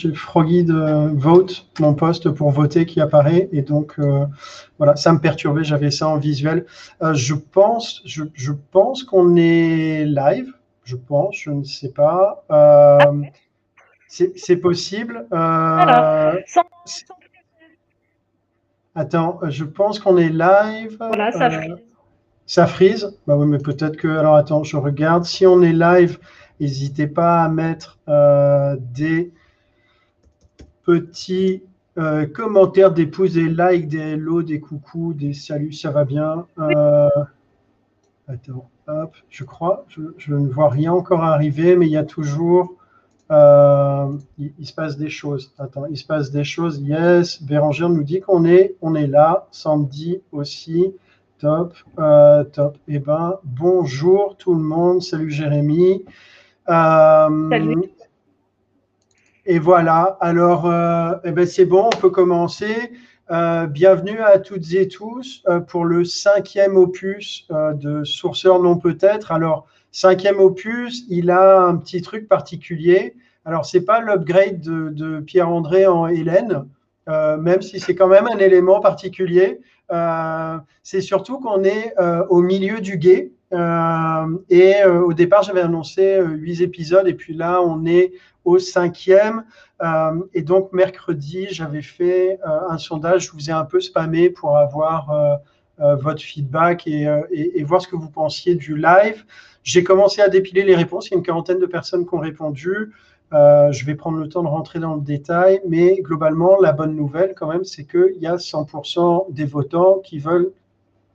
[0.00, 3.48] j'ai Froggy de Vote, mon poste pour voter qui apparaît.
[3.52, 4.24] Et donc, euh,
[4.78, 6.64] voilà, ça me perturbait, j'avais ça en visuel.
[7.02, 10.52] Euh, je pense, je, je pense qu'on est live.
[10.84, 12.44] Je pense, je ne sais pas.
[12.50, 12.98] Euh,
[14.08, 15.26] c'est possible.
[15.30, 16.62] Sans...
[18.94, 20.96] Attends, je pense qu'on est live.
[20.98, 21.76] Voilà, ça frise.
[22.46, 24.08] Ça frise Bah oui, mais peut-être que.
[24.08, 25.24] Alors attends, je regarde.
[25.24, 26.18] Si on est live,
[26.58, 29.32] n'hésitez pas à mettre des
[30.98, 31.62] petits
[31.98, 36.46] euh, commentaires, des pouces, des likes, des hello, des coucous, des saluts, ça va bien.
[36.58, 37.08] Euh,
[38.28, 39.84] attends, hop, je crois,
[40.16, 42.74] je, ne vois rien encore arriver, mais il y a toujours.
[43.32, 44.08] Euh,
[44.38, 45.52] il, se passe des choses.
[45.58, 46.80] Attends, il se passe des choses.
[46.80, 49.46] Yes, Bérangère nous dit qu'on est, on est là.
[49.50, 50.94] Sandy aussi.
[51.38, 51.74] Top,
[52.52, 52.76] top.
[52.88, 55.02] Eh ben, bonjour tout le monde.
[55.02, 56.04] Salut Jérémy.
[56.66, 57.90] Salut.
[59.50, 62.92] Et voilà, alors euh, eh ben c'est bon, on peut commencer.
[63.32, 69.32] Euh, bienvenue à toutes et tous euh, pour le cinquième opus de Sourceur non peut-être.
[69.32, 73.16] Alors, cinquième opus, il a un petit truc particulier.
[73.44, 76.66] Alors, c'est pas l'upgrade de, Pierre-André en Hélène,
[77.08, 79.60] même si c'est quand même un élément particulier.
[80.84, 81.92] c'est surtout qu'on est
[82.28, 83.32] au milieu du guet.
[84.48, 88.12] et au départ, j'avais annoncé huit épisodes, et puis là, on est
[88.50, 89.44] au cinquième.
[89.82, 94.30] Euh, et donc, mercredi, j'avais fait euh, un sondage, je vous ai un peu spammé
[94.30, 99.24] pour avoir euh, votre feedback et, et, voir ce que vous pensiez du live.
[99.62, 101.08] J'ai commencé à dépiler les réponses.
[101.08, 102.92] Il y a une quarantaine de personnes qui ont répondu.
[103.32, 107.32] je vais prendre le temps de rentrer dans le détail, mais globalement, la bonne nouvelle
[107.34, 110.52] quand même, c'est qu'il y a 100% des votants qui veulent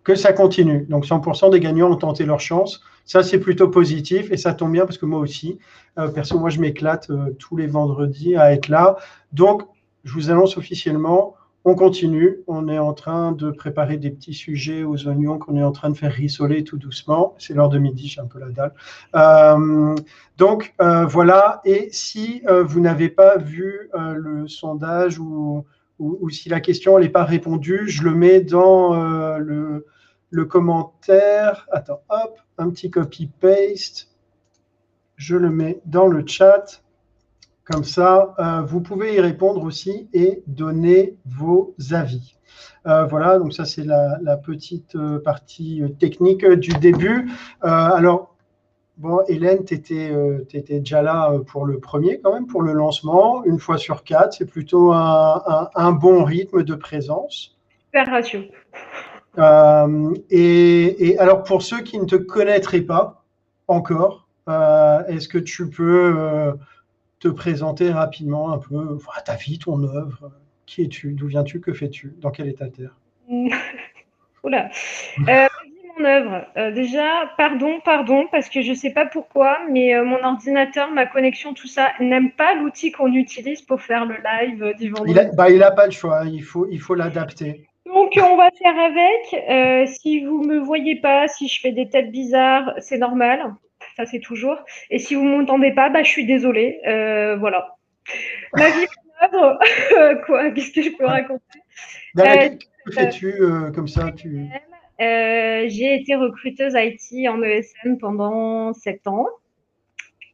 [0.03, 0.87] que ça continue.
[0.89, 2.81] Donc 100% des gagnants ont tenté leur chance.
[3.05, 5.59] Ça, c'est plutôt positif et ça tombe bien parce que moi aussi,
[5.99, 8.97] euh, perso, moi, je m'éclate euh, tous les vendredis à être là.
[9.31, 9.61] Donc,
[10.03, 12.39] je vous annonce officiellement, on continue.
[12.47, 15.91] On est en train de préparer des petits sujets aux oignons qu'on est en train
[15.91, 17.35] de faire rissoler tout doucement.
[17.37, 18.73] C'est l'heure de midi, j'ai un peu la dalle.
[19.15, 19.95] Euh,
[20.37, 21.61] donc, voilà.
[21.65, 25.65] Et si vous n'avez pas vu le sondage ou,
[25.97, 28.93] ou, si la question n'est pas répondue, je le mets dans
[29.39, 29.87] le
[30.29, 31.67] le commentaire.
[31.71, 34.09] Attends, hop, un petit copy-paste.
[35.15, 36.81] Je le mets dans le chat.
[37.65, 42.35] Comme ça, euh, vous pouvez y répondre aussi et donner vos avis.
[42.85, 47.31] Euh, voilà, donc ça c'est la, petite euh, partie technique du début.
[47.61, 48.35] alors,
[48.97, 53.57] bon, Hélène, tu étais, déjà là pour le premier quand même, pour le lancement, une
[53.57, 54.33] fois sur quatre.
[54.33, 57.57] C'est plutôt un, un, bon rythme de présence.
[57.87, 58.41] Super ratio.
[59.37, 63.23] Euh, et, alors, pour ceux qui ne te connaîtraient pas
[63.67, 66.53] encore, euh, est-ce que tu peux euh,
[67.19, 70.31] te présenter rapidement un peu ta vie, ton œuvre?
[70.65, 71.13] Qui es-tu?
[71.13, 71.59] D'où viens-tu?
[71.59, 72.13] Que fais-tu?
[72.19, 72.95] Dans quel état terre
[74.43, 74.69] Oula
[75.97, 76.45] mon œuvre.
[76.73, 81.53] déjà, pardon, pardon, parce que je ne sais pas pourquoi, mais mon ordinateur, ma connexion,
[81.53, 85.13] tout ça, n'aime pas l'outil qu'on utilise pour faire le live du vendredi.
[85.13, 87.65] Il n'a bah, pas le choix, il faut il faut l'adapter.
[87.85, 89.33] Donc, on va faire avec.
[89.49, 93.53] Euh, si vous me voyez pas, si je fais des têtes bizarres, c'est normal.
[93.95, 94.57] Ça, c'est toujours.
[94.89, 96.79] Et si vous m'entendez pas, bah, je suis désolée.
[96.87, 97.75] Euh, voilà.
[98.53, 98.87] Ma vie
[99.23, 99.59] œuvre.
[100.25, 101.59] Quoi Qu'est-ce que je peux raconter?
[102.19, 102.49] Euh,
[102.85, 103.33] Que fais-tu
[103.73, 104.45] comme ça tu...
[104.99, 109.27] J'ai été recruteuse IT en ESN pendant 7 ans.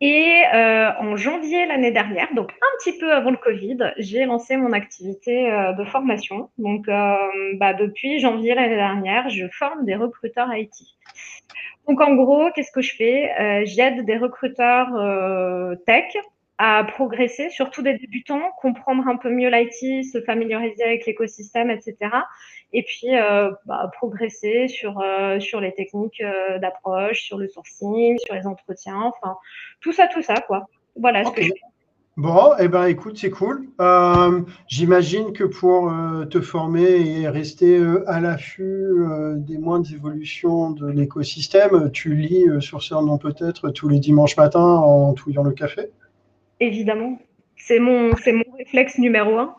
[0.03, 4.57] Et euh, en janvier l'année dernière, donc un petit peu avant le Covid, j'ai lancé
[4.57, 6.49] mon activité euh, de formation.
[6.57, 7.15] Donc euh,
[7.59, 10.73] bah, depuis janvier l'année dernière, je forme des recruteurs IT.
[11.87, 13.65] Donc en gros, qu'est-ce que je fais?
[13.65, 14.89] J'aide des recruteurs
[15.85, 16.15] tech
[16.63, 21.95] à progresser, surtout des débutants, comprendre un peu mieux l'IT, se familiariser avec l'écosystème, etc.
[22.71, 23.07] Et puis
[23.65, 25.03] bah, progresser sur,
[25.39, 26.23] sur les techniques
[26.59, 29.37] d'approche, sur le sourcing, sur les entretiens, enfin
[29.81, 30.67] tout ça, tout ça, quoi.
[30.95, 31.51] Voilà ce que je.
[32.17, 33.69] Bon, eh ben, écoute, c'est cool.
[33.79, 38.93] Euh, j'imagine que pour euh, te former et rester euh, à l'affût
[39.37, 44.59] des moindres évolutions de l'écosystème, tu lis sur ce nom peut-être tous les dimanches matins
[44.59, 45.89] en touillant le café?
[46.61, 47.19] Évidemment.
[47.57, 49.53] C'est mon, mon réflexe numéro un.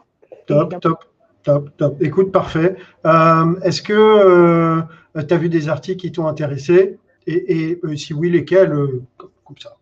[0.47, 1.05] Top, top,
[1.43, 2.03] top, top.
[2.03, 2.77] Écoute, parfait.
[3.05, 4.81] Est-ce que
[5.21, 6.97] tu as vu des articles qui t'ont intéressé?
[7.27, 8.73] Et, et si oui, lesquels
[9.19, 9.77] Comme ça?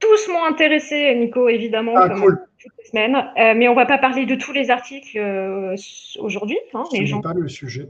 [0.00, 3.16] Tous m'ont intéressé, Nico, évidemment, ah, comme toutes les semaines.
[3.16, 5.76] Euh, mais on ne va pas parler de tous les articles euh,
[6.18, 6.58] aujourd'hui.
[6.74, 7.88] Hein, Ce n'est pas le sujet.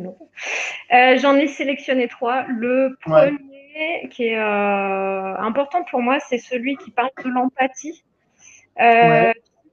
[0.00, 2.44] Euh, j'en ai sélectionné trois.
[2.48, 3.36] Le premier,
[4.10, 8.04] qui est important pour moi, c'est celui qui parle de l'empathie.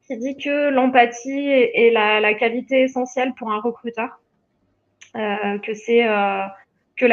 [0.07, 4.19] qui dit que l'empathie est, la, qualité essentielle pour un recruteur,
[5.15, 6.43] euh, que c'est euh,
[6.95, 7.05] que,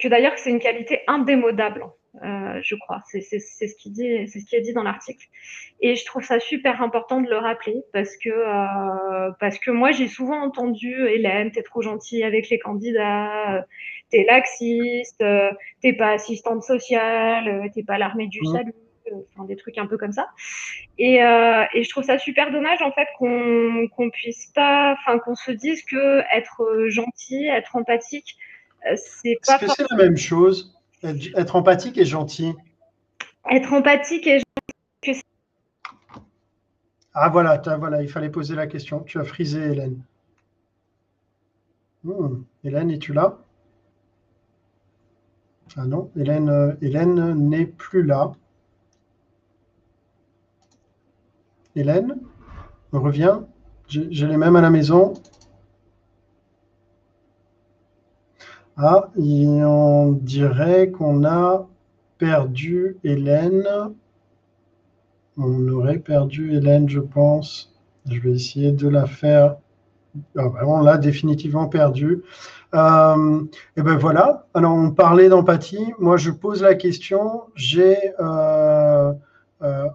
[0.00, 1.84] que d'ailleurs c'est une qualité indémodable.
[2.22, 3.02] Euh, je crois.
[3.06, 5.26] C'est ce qui dit, c'est ce qui est dit dans l'article.
[5.80, 9.90] Et je trouve ça super important de le rappeler parce que euh, parce que moi
[9.90, 13.66] j'ai souvent entendu Hélène, t'es trop gentille avec les candidats,
[14.10, 15.24] t'es laxiste,
[15.82, 18.52] t'es pas assistante sociale, t'es pas l'armée du mmh.
[18.52, 18.74] salut.
[19.36, 20.30] Enfin, des trucs un peu comme ça.
[20.96, 25.18] Et, euh, et je trouve ça super dommage en fait qu'on qu'on puisse pas, enfin
[25.18, 28.38] qu'on se dise que être gentil, être empathique,
[28.96, 29.56] c'est pas.
[29.56, 30.74] Est-ce que c'est la même chose?
[31.04, 32.54] Être empathique et gentil.
[33.50, 34.40] Être empathique et
[35.04, 35.22] gentil.
[37.12, 39.00] Ah voilà, voilà, il fallait poser la question.
[39.00, 40.02] Tu as frisé Hélène.
[42.02, 43.38] Hmm, Hélène, es-tu là?
[45.76, 48.32] Ah non, Hélène, euh, Hélène n'est plus là.
[51.76, 52.16] Hélène,
[52.92, 53.46] reviens.
[53.88, 55.14] J'ai les mêmes à la maison.
[58.76, 61.68] Ah, on dirait qu'on a
[62.18, 63.68] perdu Hélène.
[65.36, 67.72] On aurait perdu Hélène, je pense.
[68.10, 69.56] Je vais essayer de la faire.
[70.36, 72.22] Ah, ben, on l'a définitivement perdue.
[72.74, 73.44] Euh,
[73.76, 74.46] et ben voilà.
[74.54, 75.92] Alors, on parlait d'empathie.
[76.00, 77.42] Moi, je pose la question.
[77.54, 79.12] J'ai euh,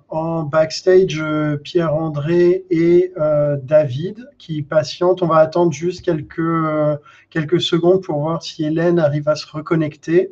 [0.10, 5.22] en backstage euh, Pierre-André et euh, David qui patientent.
[5.22, 6.42] On va attendre juste quelques,
[7.30, 10.32] quelques secondes pour voir si Hélène arrive à se reconnecter.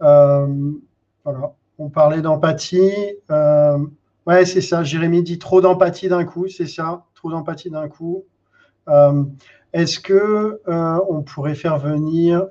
[0.00, 1.54] voilà.
[1.78, 2.92] On parlait d'empathie.
[4.26, 4.82] ouais, c'est ça.
[4.82, 6.48] Jérémy dit trop d'empathie d'un coup.
[6.48, 7.04] C'est ça.
[7.14, 8.24] Trop d'empathie d'un coup.
[9.72, 12.46] Est-ce que on pourrait faire venir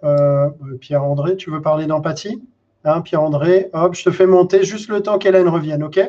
[0.81, 2.41] Pierre-André Tu veux parler d'empathie?
[2.85, 5.99] Hein, Pierre-André, hop, je te fais monter juste le temps qu'Hélène revienne, ok?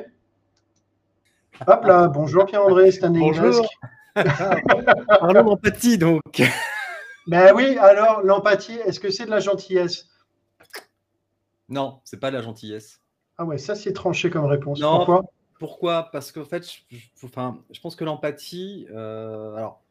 [1.66, 3.68] Hop là, bonjour Pierre-André, c'est un Bonjour.
[4.14, 6.42] Parlons d'empathie donc.
[7.26, 10.08] Ben oui, alors l'empathie, est-ce que c'est de la gentillesse?
[11.68, 13.00] Non, c'est pas de la gentillesse.
[13.36, 14.80] Ah ouais, ça c'est tranché comme réponse.
[14.80, 15.24] pourquoi?
[15.58, 16.08] Pourquoi?
[16.10, 19.82] Parce qu'en fait, je, enfin, je pense que l'empathie, euh, alors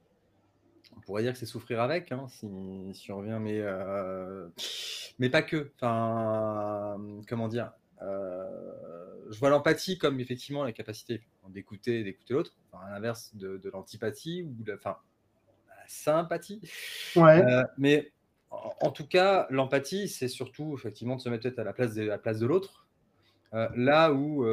[1.10, 4.48] pourrait dire que c'est souffrir avec, hein, si, on revient, mais, euh,
[5.18, 5.72] mais pas que.
[5.78, 7.72] Enfin, comment dire
[8.04, 8.46] euh,
[9.32, 14.64] Je vois l'empathie comme effectivement la capacité d'écouter d'écouter l'autre, à l'inverse de, l'antipathie ou
[14.64, 14.98] de enfin,
[15.70, 16.62] la sympathie.
[17.16, 17.44] Ouais.
[17.44, 18.12] Euh, mais
[18.52, 22.20] en, tout cas, l'empathie, c'est surtout effectivement de se mettre à la place de, la
[22.20, 22.86] place de l'autre.
[23.52, 24.46] là où,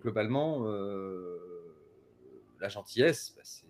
[0.00, 0.64] globalement,
[2.60, 3.66] la gentillesse, bah, c'est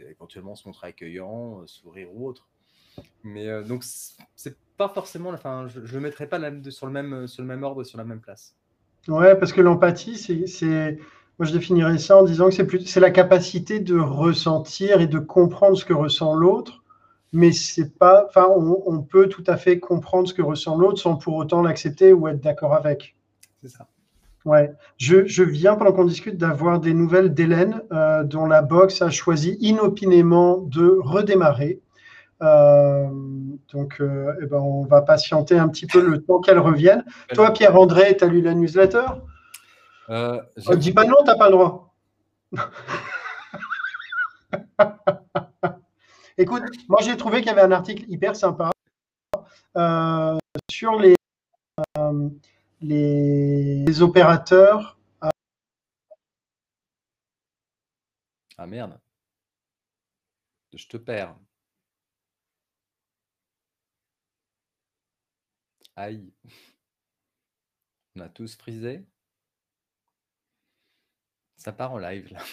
[0.00, 2.46] éventuellement se montrer accueillant, euh, sourire ou autre.
[3.24, 6.38] Mais euh, donc, c'est pas forcément, enfin, je ne mettrai pas
[6.70, 8.54] sur, le même, sur le même ordre, sur la même place.
[9.08, 10.98] Ouais, parce que l'empathie, c'est.
[11.38, 15.76] Moi, je définirais ça en disant que c'est la capacité de ressentir et de comprendre
[15.76, 16.82] ce que ressent l'autre,
[17.32, 18.24] mais c'est pas.
[18.26, 21.62] Enfin, on, on, peut tout à fait comprendre ce que ressent l'autre sans pour autant
[21.62, 23.16] l'accepter ou être d'accord avec.
[23.62, 23.86] C'est ça.
[24.46, 29.10] Ouais, je, viens pendant qu'on discute d'avoir des nouvelles d'Hélène, euh, dont la boxe a
[29.10, 31.80] choisi inopinément de redémarrer.
[32.42, 33.08] Euh,
[33.72, 37.04] donc, euh, eh ben, on va patienter un petit peu le temps qu'elle revienne.
[37.34, 39.06] Toi, Pierre-André, tu as lu la newsletter?
[40.10, 40.40] Euh,
[40.76, 41.92] Dis pas non, tu n'as pas le droit.
[46.38, 48.70] Écoute, moi j'ai trouvé qu'il y avait un article hyper sympa
[50.70, 51.16] sur les
[52.80, 54.98] les, opérateurs.
[58.58, 59.00] Ah merde.
[60.74, 61.36] Je te perds.
[65.96, 66.32] Aïe.
[68.16, 69.06] On a tous frisé.
[71.58, 72.40] Ça part en live là.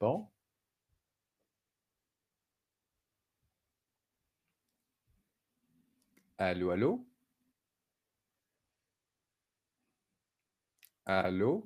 [0.00, 0.28] Bon.
[6.38, 7.04] Allô, allô?
[11.06, 11.62] Allô?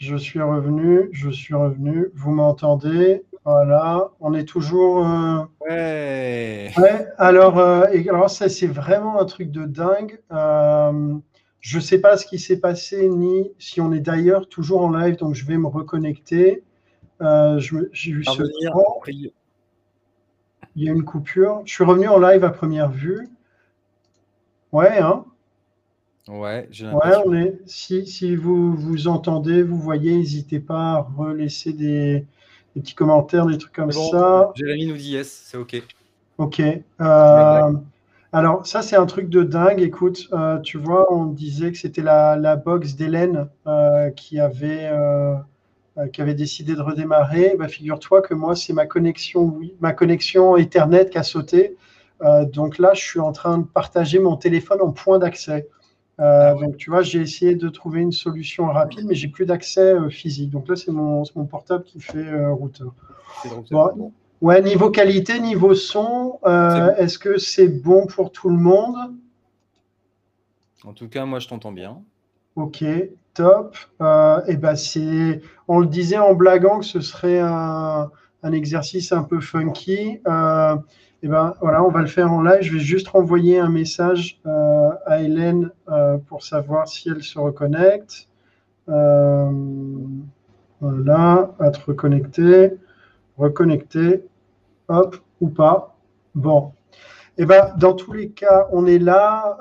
[0.00, 2.08] Je suis revenu, je suis revenu.
[2.14, 3.22] Vous m'entendez?
[3.44, 5.06] Voilà, on est toujours.
[5.06, 6.72] Euh, ouais.
[6.78, 7.06] ouais.
[7.18, 10.18] Alors, euh, alors ça, c'est vraiment un truc de dingue.
[10.32, 11.18] Euh,
[11.60, 14.90] je ne sais pas ce qui s'est passé ni si on est d'ailleurs toujours en
[14.90, 16.64] live, donc je vais me reconnecter.
[17.20, 18.42] J'ai eu ce
[20.76, 21.60] Il y a une coupure.
[21.66, 23.28] Je suis revenu en live à première vue.
[24.72, 25.26] Ouais, hein
[26.28, 27.58] Ouais, j'ai Ouais, on est.
[27.66, 32.24] Si, si vous vous entendez, vous voyez, n'hésitez pas à relaisser des,
[32.74, 34.52] des petits commentaires, des trucs comme ça.
[34.54, 35.82] Jérémy nous dit yes, c'est OK.
[36.38, 36.60] Ok.
[36.60, 37.72] Euh,
[38.32, 39.82] alors, ça, c'est un truc de dingue.
[39.82, 44.90] Écoute, euh, tu vois, on disait que c'était la, la box d'Hélène euh, qui, avait,
[46.12, 47.56] qui avait décidé de redémarrer.
[47.58, 51.76] Bah, Figure-toi que moi, c'est ma connexion, oui, ma connexion Ethernet qui a sauté.
[52.52, 55.68] donc là, je suis en train de partager mon téléphone en point d'accès.
[56.20, 59.46] Euh, ah donc, tu vois, j'ai essayé de trouver une solution rapide, mais j'ai plus
[59.46, 60.50] d'accès euh, physique.
[60.50, 62.92] Donc là, c'est mon, mon, portable qui fait euh, routeur.
[64.42, 66.38] Ouais, niveau qualité, niveau son,
[66.96, 68.96] est-ce que c'est bon pour tout le monde?
[70.84, 72.02] En tout cas, moi, je t'entends bien.
[72.56, 72.84] Ok,
[73.34, 73.76] top.
[74.00, 74.04] et
[74.48, 78.10] eh ben, c'est, on le disait en blaguant que ce serait un,
[78.42, 80.20] un exercice un peu funky.
[81.22, 82.62] Et eh ben voilà, on va le faire en live.
[82.62, 87.38] Je vais juste renvoyer un message euh, à Hélène euh, pour savoir si elle se
[87.38, 88.26] reconnecte.
[88.88, 89.50] Euh,
[90.80, 92.72] voilà, être reconnecté,
[93.36, 94.24] reconnecté,
[94.88, 95.94] hop, ou pas.
[96.34, 96.72] Bon.
[97.36, 99.58] Et eh ben, dans tous les cas, on est là.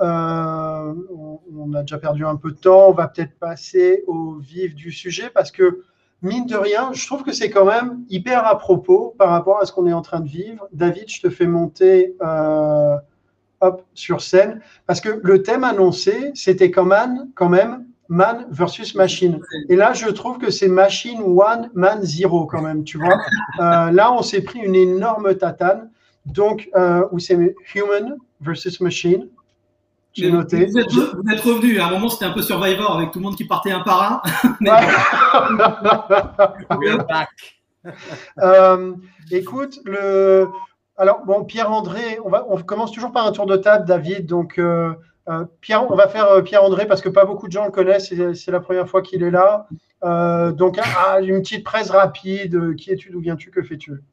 [1.51, 2.87] On, a déjà perdu un peu de temps.
[2.87, 5.83] On va peut-être passer au vif du sujet parce que
[6.21, 9.65] mine de rien, je trouve que c'est quand même hyper à propos par rapport à
[9.65, 10.67] ce qu'on est en train de vivre.
[10.73, 12.97] David, je te fais monter euh,
[13.93, 19.39] sur scène parce que le thème annoncé, c'était quand même, quand même man versus machine.
[19.69, 23.17] Et là, je trouve que c'est machine one, man zero quand même, tu vois.
[23.59, 25.89] Euh, là, on s'est pris une énorme tatane.
[26.25, 29.29] Donc, euh, où c'est human versus machine.
[30.13, 30.65] J'ai noté.
[30.65, 30.91] Vous êtes,
[31.41, 31.79] revenu.
[31.79, 34.03] À un moment, c'était un peu Survivor avec tout le monde qui partait un par
[34.03, 34.21] un.
[38.39, 38.93] euh,
[39.31, 40.47] écoute, le.
[40.97, 44.25] Alors, bon, Pierre-André, on, va, on commence toujours par un tour de table, David.
[44.25, 44.93] Donc, euh,
[45.29, 48.13] euh Pierre, on va faire Pierre-André parce que pas beaucoup de gens le connaissent.
[48.33, 49.67] C'est la première fois qu'il est là.
[50.03, 52.75] Euh, donc, ah, une petite presse rapide.
[52.75, 54.03] Qui es-tu D'où viens-tu Que fais-tu?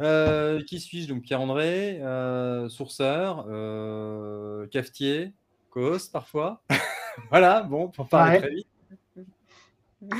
[0.00, 1.08] Euh, qui suis-je?
[1.08, 5.32] Donc Pierre-André, euh, sourceur, euh, cafetier,
[5.70, 6.62] co-host parfois.
[7.30, 8.68] voilà, bon, pour parler très vite.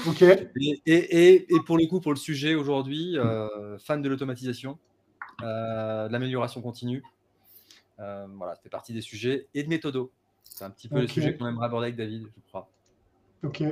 [0.06, 0.22] Ok.
[0.86, 3.16] Et, pour le coup, pour le sujet aujourd'hui,
[3.78, 4.78] fan de l'automatisation,
[5.40, 7.02] de l'amélioration continue.
[7.98, 10.12] voilà, c'était partie des sujets et de méthodo.
[10.44, 12.68] C'est un petit peu le sujet qu'on aimerait aborder avec David, je crois.
[13.42, 13.64] Ok.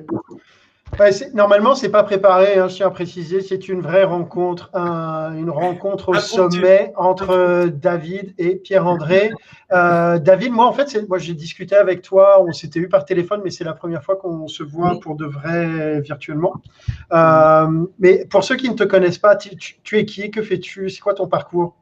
[1.33, 5.49] Normalement, ce n'est pas préparé, hein, je tiens à préciser, c'est une vraie rencontre, une
[5.49, 9.31] rencontre au sommet entre euh, David et Pierre-André.
[9.73, 13.41] Euh, David, moi, en fait, moi, j'ai discuté avec toi, on s'était eu par téléphone,
[13.43, 16.55] mais c'est la première fois qu'on se voit pour de vrai virtuellement.
[17.13, 20.31] Euh, mais pour ceux qui ne te connaissent pas, tu, tu es qui?
[20.31, 20.91] Que fais-tu?
[20.91, 21.77] C'est quoi ton parcours?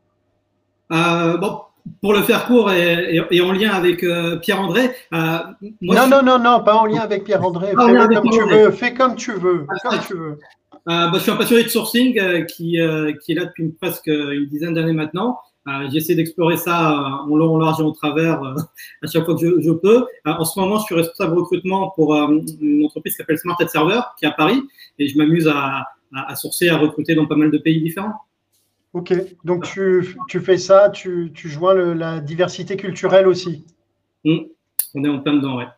[0.90, 1.62] Bon,
[2.00, 4.90] pour le faire court et, en lien avec euh, Pierre-André.
[5.12, 5.38] Euh,
[5.80, 7.68] non, non, non, non, pas en lien avec Pierre-André.
[7.68, 8.70] Fais comme tu veux.
[8.70, 9.66] Fais comme tu veux.
[9.82, 10.38] comme tu veux.
[10.86, 12.78] bah, je suis un passionné de sourcing euh, qui,
[13.22, 15.38] qui est là depuis presque une dizaine d'années maintenant.
[15.90, 16.96] J'essaie d'explorer ça
[17.28, 20.06] en long, en large et en travers à chaque fois que je, peux.
[20.24, 23.68] en ce moment, je suis responsable de recrutement pour une entreprise qui s'appelle Smart Ad
[23.68, 24.62] Server, qui est à Paris,
[24.98, 28.14] et je m'amuse à, à, à sourcer, à recruter dans pas mal de pays différents.
[28.94, 29.14] Ok,
[29.44, 33.66] donc tu, tu fais ça, tu, tu joins le, la diversité culturelle aussi.
[34.24, 34.38] Mmh.
[34.94, 35.68] On est en plein dedans, ouais.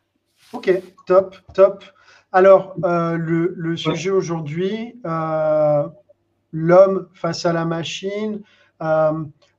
[0.52, 0.70] Ok,
[1.06, 1.84] top, top.
[2.32, 5.88] Alors, euh, le, le, sujet aujourd'hui, euh,
[6.52, 8.42] l'homme face à la machine.
[8.80, 9.12] Euh,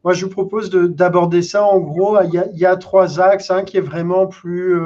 [0.03, 2.21] moi, je vous propose d'aborder ça en gros.
[2.23, 4.79] Il y, a, il y a trois axes, un qui est vraiment plus,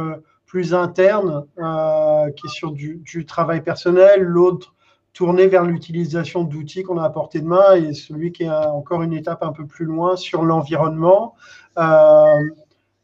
[0.46, 4.75] plus interne, qui est sur du, du travail personnel, l'autre
[5.16, 9.02] tourné vers l'utilisation d'outils qu'on a à portée de main et celui qui est encore
[9.02, 11.36] une étape un peu plus loin sur l'environnement.
[11.80, 12.44] Euh,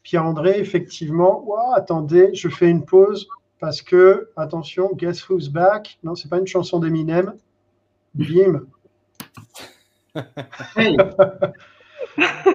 [0.03, 3.27] Pierre-André, effectivement, attendez, je fais une pause
[3.59, 5.99] parce que, attention, Guess Who's Back?
[6.03, 7.33] Non, c'est pas une chanson d'Eminem.
[8.13, 8.65] Bim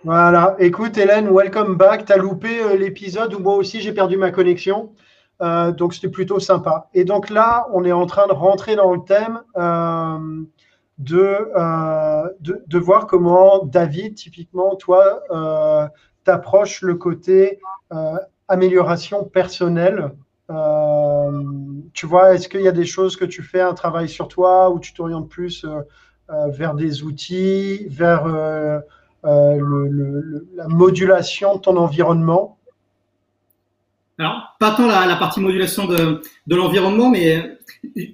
[0.05, 2.05] voilà, écoute Hélène, welcome back.
[2.05, 4.93] Tu as loupé euh, l'épisode où moi aussi j'ai perdu ma connexion?
[5.43, 6.89] Euh, donc c'était plutôt sympa.
[6.95, 10.19] Et donc là, on est en train de rentrer dans le thème euh,
[11.13, 15.23] euh, de, de, voir comment David, typiquement, toi,
[16.25, 17.61] t'approches le côté
[18.49, 20.13] amélioration personnelle
[21.93, 24.71] tu vois, est-ce qu'il y a des choses que tu fais, un travail sur toi,
[24.71, 25.67] où tu t'orientes plus
[26.29, 28.27] vers des outils, vers
[29.25, 32.57] la modulation de ton environnement?
[34.19, 37.59] Alors, pas tant la, la partie modulation de, de l'environnement, mais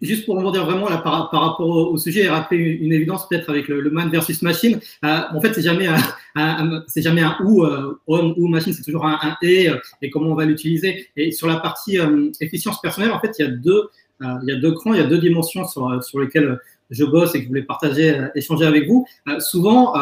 [0.00, 3.48] juste pour dire vraiment là, par, par rapport au, sujet et rappeler une, évidence peut-être
[3.50, 4.80] avec le, man versus machine.
[5.04, 5.96] Euh, en fait, c'est jamais un,
[6.34, 9.76] un c'est jamais un ou euh, homme ou machine, c'est toujours un, un, et euh,
[10.00, 11.08] et comment on va l'utiliser.
[11.16, 13.88] Et sur la partie euh, efficience personnelle, en fait, il y a deux
[14.20, 16.60] il y a deux crans, il y a deux dimensions sur, sur lesquelles
[16.90, 19.04] je bosse et que je voulais partager, échanger avec vous.
[19.40, 19.94] souvent,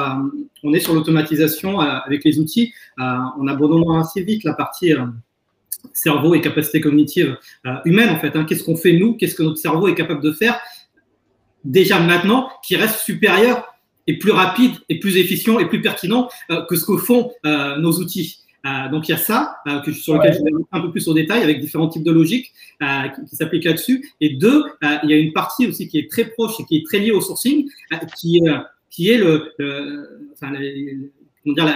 [0.63, 2.75] on est sur l'automatisation avec les outils.
[2.99, 4.93] on abandonne assez vite la partie
[5.93, 8.37] cerveau et capacités cognitives euh, humaines, en fait.
[8.37, 8.45] Hein.
[8.45, 9.15] Qu'est-ce qu'on fait, nous?
[9.15, 10.59] Qu'est-ce que notre cerveau est capable de faire?
[11.65, 13.75] Déjà maintenant qui reste supérieur
[14.07, 17.77] et plus rapide et plus efficient et plus pertinent euh, que ce que font euh,
[17.77, 18.39] nos outils.
[18.91, 21.43] donc il y a ça que, sur lequel je vais un peu plus au détail
[21.43, 24.11] avec différents types de logiques qui, qui s'appliquent là-dessus.
[24.21, 24.65] Et deux,
[25.03, 27.11] il y a une partie aussi qui est très proche et qui est très liée
[27.11, 27.69] au sourcing,
[28.19, 28.43] qui,
[28.91, 29.55] qui est le,
[30.33, 30.53] enfin,
[31.55, 31.67] dire,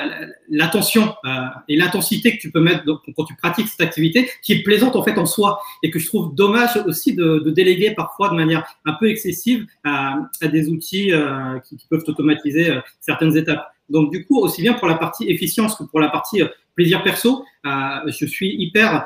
[0.49, 1.31] l'attention euh,
[1.69, 2.85] et l'intensité que tu peux mettre
[3.17, 6.07] quand tu pratiques cette activité, qui est plaisante en fait en soi, et que je
[6.07, 11.13] trouve dommage aussi de, déléguer parfois de manière un peu excessive à, à des outils
[11.13, 13.73] euh, qui, peuvent automatiser euh, certaines étapes.
[13.91, 16.43] Donc du coup, aussi bien pour la partie efficience que pour la partie
[16.75, 19.05] plaisir perso, je suis hyper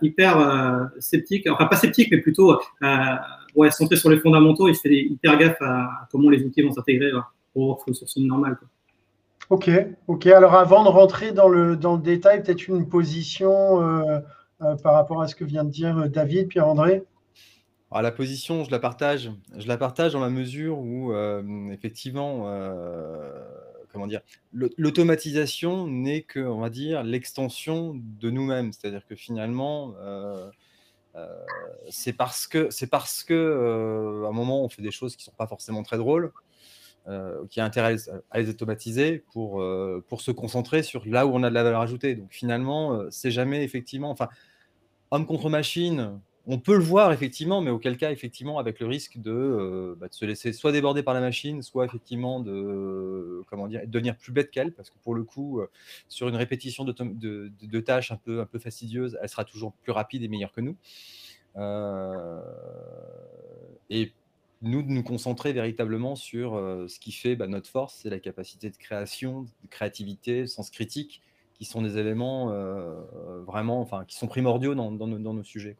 [0.00, 2.58] hyper sceptique, enfin pas sceptique, mais plutôt
[3.54, 6.72] ouais, centré sur les fondamentaux et je fais hyper gaffe à, comment les outils vont
[6.72, 7.12] s'intégrer
[7.54, 8.56] au workflow sourcing normal.
[9.50, 9.70] Ok,
[10.06, 10.26] ok.
[10.28, 14.20] Alors avant de rentrer dans le, dans le détail, peut-être une position euh,
[14.62, 17.02] euh, par rapport à ce que vient de dire euh, David, Pierre-André?
[17.90, 19.30] Ah, La position, je la partage.
[19.56, 21.14] Je la partage dans la mesure où,
[21.70, 22.50] effectivement,
[23.92, 24.20] comment dire,
[24.52, 28.72] l'automatisation n'est que, on va dire, l'extension de nous-mêmes.
[28.72, 29.94] C'est-à-dire que finalement,
[31.88, 35.26] c'est parce que, c'est parce que, à un moment, on fait des choses qui ne
[35.26, 36.32] sont pas forcément très drôles
[37.50, 37.96] qui a intérêt
[38.30, 41.62] à les automatiser pour, euh, pour se concentrer sur là où on a de la
[41.62, 42.14] valeur ajoutée.
[42.14, 44.28] Donc finalement, euh, c'est jamais effectivement, enfin,
[45.10, 49.18] homme contre machine, on peut le voir effectivement, mais auquel cas, effectivement, avec le risque
[49.18, 53.82] de, bah, de se laisser soit déborder par la machine, soit effectivement de, comment dire,
[53.86, 55.62] devenir plus bête qu'elle, parce que pour le coup,
[56.08, 60.22] sur une répétition de, tâches un peu, un peu fastidieuses, elle sera toujours plus rapide
[60.22, 60.76] et meilleure que nous.
[63.88, 64.12] et
[64.64, 68.18] nous de nous concentrer véritablement sur euh, ce qui fait bah, notre force, c'est la
[68.18, 71.22] capacité de création, de créativité, sens critique,
[71.54, 72.94] qui sont des éléments euh,
[73.46, 75.76] vraiment, enfin, qui sont primordiaux dans, dans, nos, sujets.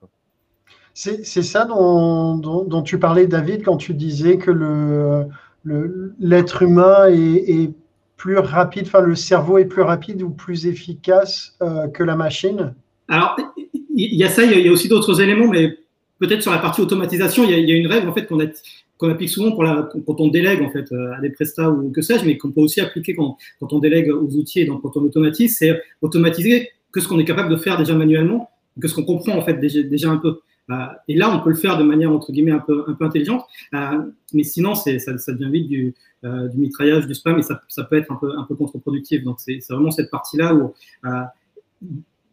[0.93, 4.51] C'est ça dont, dont, tu parlais, David, quand tu disais que
[6.21, 7.73] l'être le, humain est,
[8.17, 12.75] plus rapide, enfin le cerveau est plus rapide ou plus efficace euh, que la machine?
[13.09, 15.77] Alors, il y a ça, il y a aussi d'autres éléments, mais
[16.27, 19.53] peut-être sur la partie automatisation, il y a, une règle en fait qu'on applique souvent
[19.53, 22.81] quand on délègue en fait à des prestats ou que sais-je, mais qu'on peut aussi
[22.81, 27.09] appliquer quand, on délègue aux outils et donc quand on automatise, c'est automatiser que ce
[27.09, 30.17] qu'on est capable de faire déjà manuellement, que ce qu'on comprend en fait déjà, un
[30.17, 30.41] peu.
[30.71, 33.99] Euh, et là, on peut le faire de manière entre guillemets un peu, intelligente, euh,
[34.33, 38.45] mais sinon, ça, devient vite du, euh, mitraillage, du spam, et ça, peut être un
[38.49, 39.23] peu, contre-productif.
[39.25, 40.73] Donc, c'est vraiment cette partie-là où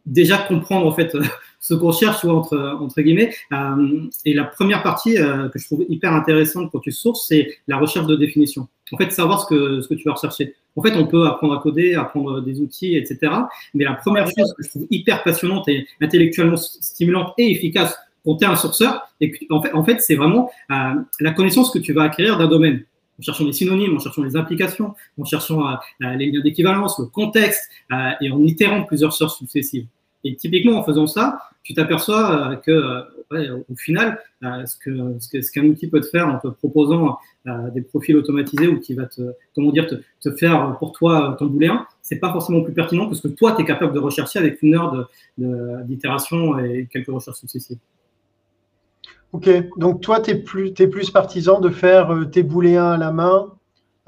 [0.06, 1.16] déjà comprendre en fait
[1.60, 3.34] ce qu'on cherche entre entre guillemets.
[3.54, 7.58] Euh, et la première partie euh, que je trouve hyper intéressante quand tu sources c'est
[7.68, 8.68] la recherche de définition.
[8.92, 10.56] En fait savoir ce que ce que tu vas rechercher.
[10.76, 13.34] En fait on peut apprendre à coder apprendre des outils etc
[13.74, 18.36] mais la première chose que je trouve hyper passionnante et intellectuellement stimulante et efficace quand
[18.38, 21.80] tu es un sourceur et en fait en fait c'est vraiment euh, la connaissance que
[21.80, 22.86] tu vas acquérir d'un domaine
[23.22, 25.76] en cherchant des synonymes, en cherchant des implications, en cherchant euh,
[26.16, 29.86] les liens d'équivalence, le contexte, euh, et en itérant plusieurs sources successives.
[30.24, 33.06] Et typiquement, en faisant ça, tu t'aperçois euh, que,
[33.70, 37.18] au final, ce qu'un outil peut te faire en te proposant
[37.74, 39.22] des profils automatisés ou qui va te,
[39.56, 43.16] comment dire, te, te faire pour toi ton booléen, c'est pas forcément plus pertinent que
[43.16, 47.38] ce que toi, tu es capable de rechercher avec une heure d'itération et quelques recherches
[47.38, 47.78] successives.
[49.34, 52.98] Ok, donc toi, tu es plus, es plus partisan de faire euh, tes booléens à
[52.98, 53.48] la main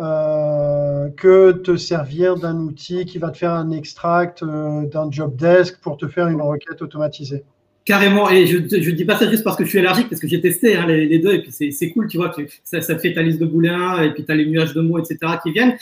[0.01, 5.35] euh, que te servir d'un outil qui va te faire un extract euh, d'un job
[5.37, 7.43] desk pour te faire une requête automatisée?
[7.85, 10.27] Carrément, et je ne dis pas ça juste parce que je suis allergique, parce que
[10.27, 12.33] j'ai testé hein, les, deux, et puis c'est cool, tu vois,
[12.63, 14.79] ça, ça, te fait ta liste de booléens, et puis tu as les nuages de
[14.79, 15.75] mots, etc., qui viennent.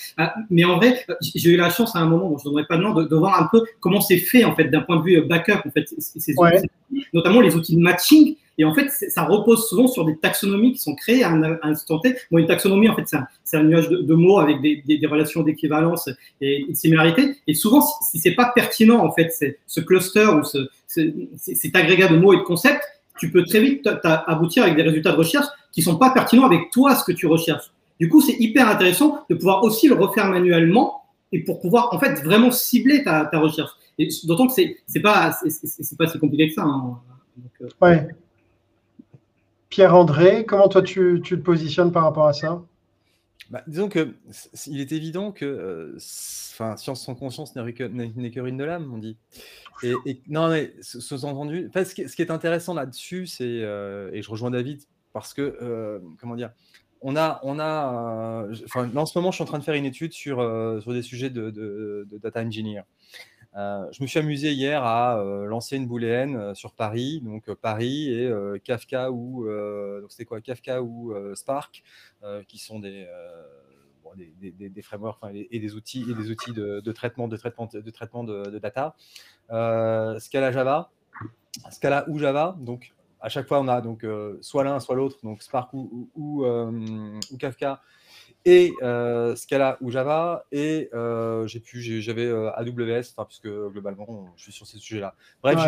[0.50, 2.78] mais en vrai, j'ai eu la chance à un moment, bon, je ne donnerai pas
[2.78, 5.04] de nom, de, de, voir un peu comment c'est fait, en fait, d'un point de
[5.04, 6.64] vue backup, en fait, ces, ouais.
[7.14, 10.78] notamment les outils de matching, Et en fait, ça repose souvent sur des taxonomies qui
[10.78, 12.16] sont créées à un, instant T.
[12.30, 13.12] Bon, une taxonomie, en fait,
[13.44, 16.08] c'est un, nuage de, mots avec des, relations d'équivalence
[16.42, 17.38] et, de similarité.
[17.48, 19.34] Et souvent, si, c'est pas pertinent, en fait,
[19.66, 22.84] ce cluster ou ce, cet agrégat de mots et de concepts,
[23.18, 26.70] tu peux très vite aboutir avec des résultats de recherche qui sont pas pertinents avec
[26.70, 27.72] toi, ce que tu recherches.
[28.00, 32.00] Du coup, c'est hyper intéressant de pouvoir aussi le refaire manuellement et pour pouvoir en
[32.00, 33.72] fait vraiment cibler ta, recherche.
[34.26, 35.32] D'autant que c'est pas
[35.98, 36.62] pas si compliqué que ça.
[36.62, 37.00] Hein.
[37.64, 38.08] Euh, ouais.
[39.72, 42.62] Pierre André, comment toi tu, tu, te positionnes par rapport à ça?
[43.50, 44.14] Bah, Disons que
[44.68, 49.18] il est évident que euh, science sans conscience n'est que, ruine de l'âme, on dit.
[49.82, 49.96] Et,
[50.28, 54.84] non mais sous-entendu, ce, ce qui est intéressant là-dessus, c'est euh, et je rejoins David
[55.14, 56.52] parce que comment dire
[57.04, 58.46] on a, on a,
[58.96, 60.38] en ce moment, je suis en train de faire une étude sur,
[60.82, 62.84] sur des sujets de data engineer.
[63.58, 67.54] Euh, je me suis amusé hier à euh, lancer une booléenne euh, sur Paris, donc
[67.56, 68.32] Paris et
[68.64, 69.48] Kafka ou
[70.10, 71.84] c'était quoi Kafka ou Spark,
[72.48, 73.08] qui sont des,
[74.42, 78.60] des, frameworks et des outils et des outils de, traitement de traitement de traitement de,
[78.60, 78.96] data.
[80.20, 80.92] Scala Java,
[81.70, 84.06] Scala ou Java, donc à chaque fois on a donc
[84.42, 86.46] soit l'un soit l'autre, donc Spark ou
[87.40, 87.82] Kafka
[88.46, 94.44] et euh, Scala ou Java, et euh, j'ai pu, j'avais euh, AWS, puisque globalement, je
[94.44, 95.16] suis sur ces sujets-là.
[95.44, 95.60] Bref,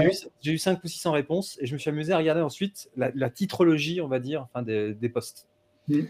[0.41, 3.29] j'ai eu, 5 ou 600 réponses, et je me suis amusé à regarder ensuite la,
[3.29, 5.47] titrologie, on va dire, enfin, des, des postes.
[5.89, 6.03] Mmh.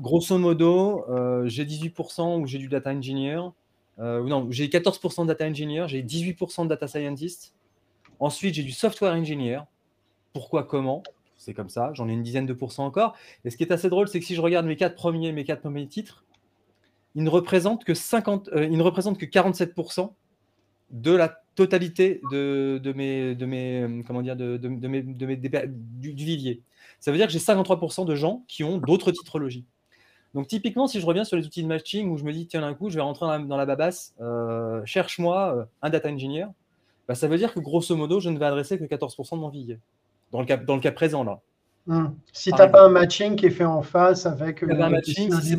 [0.00, 1.04] grosso modo,
[1.46, 3.52] j'ai 18% où j'ai du data engineer,
[3.98, 7.54] non, j'ai 14% de data engineer, j'ai 18% de data scientist.
[8.20, 9.60] Ensuite, j'ai du software engineer.
[10.32, 11.02] Pourquoi, comment?
[11.38, 11.90] C'est comme ça.
[11.94, 13.16] J'en ai une dizaine de pourcents encore.
[13.44, 15.44] Et ce qui est assez drôle, c'est que si je regarde mes quatre premiers, mes
[15.44, 16.24] quatre premiers titres,
[17.14, 20.12] ils ne représentent que 50, euh, ils ne représentent que 47%
[20.90, 23.34] de la totalité de, de, mes,
[23.82, 26.62] euh, comment dire, de, de, mes, mes, du, vivier.
[27.00, 29.64] Ça veut dire que j'ai 53% de gens qui ont d'autres titrologies.
[30.34, 32.60] Donc typiquement, si je reviens sur les outils de matching où je me dis, tiens,
[32.60, 36.46] d'un coup, je vais rentrer dans la, babasse, euh, cherche-moi un data engineer,
[37.06, 39.48] bah, ça veut dire que grosso modo, je ne vais adresser que 14% de mon
[39.48, 39.78] vivier
[40.32, 41.40] dans le cas, dans le cas présent là.
[41.88, 42.08] Hmm.
[42.34, 44.62] Si tu n'as pas un matching qui est fait en face avec.
[44.62, 45.58] Euh, un matching, c'est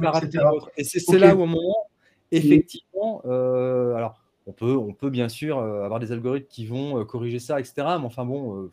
[0.78, 1.88] Et c'est là où, au moment,
[2.32, 7.04] effectivement, euh, alors, on peut, on peut bien sûr euh, avoir des algorithmes qui vont
[7.06, 7.74] corriger ça, etc.
[7.78, 8.70] Mais enfin bon,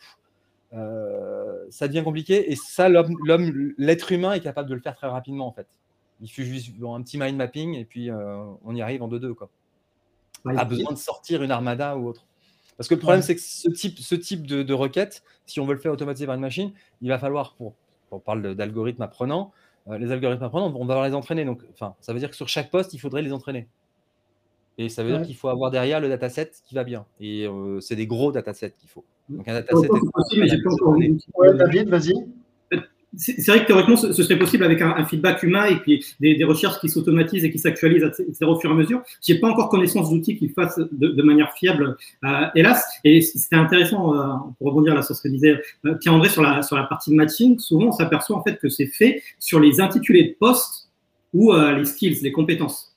[1.71, 2.53] ça devient compliqué.
[2.53, 5.67] Et ça, l'homme, l'être humain est capable de le faire très rapidement, en fait.
[6.21, 9.33] Il suffit juste un petit mind mapping et puis on y arrive en 2-2.
[9.33, 9.49] Quoi.
[10.45, 12.27] a besoin de sortir une armada ou autre.
[12.77, 15.75] Parce que le problème, c'est que ce type, ce type de, requête, si on veut
[15.75, 17.75] le faire automatiser par une machine, il va falloir, pour,
[18.11, 19.53] on parle d'algorithmes apprenants,
[19.89, 21.45] euh, les algorithmes apprenants, on va devoir les entraîner.
[21.45, 23.69] Donc, enfin, ça veut dire que sur chaque poste, il faudrait les entraîner.
[24.79, 27.07] Et ça veut dire qu'il faut avoir derrière le dataset qui va bien.
[27.19, 29.05] Et euh, c'est des gros datasets qu'il faut.
[29.31, 29.87] Donc un dataset.
[29.87, 31.55] Est...
[31.55, 32.13] David, vas-y
[33.17, 36.79] c'est vrai que théoriquement, ce, serait possible avec un, feedback humain et puis des, recherches
[36.81, 38.05] qui s'automatisent et qui s'actualisent
[38.43, 39.03] au fur et à mesure.
[39.23, 42.85] J'ai pas encore connaissance d'outils qui fassent de, manière fiable, euh, hélas.
[43.05, 46.63] Et c'était intéressant, euh, pour rebondir là sur ce que disait euh, Pierre-André sur la,
[46.63, 47.59] sur la partie de matching.
[47.59, 50.91] Souvent, on s'aperçoit en fait que c'est fait sur les intitulés de poste
[51.33, 52.95] ou les skills, les compétences.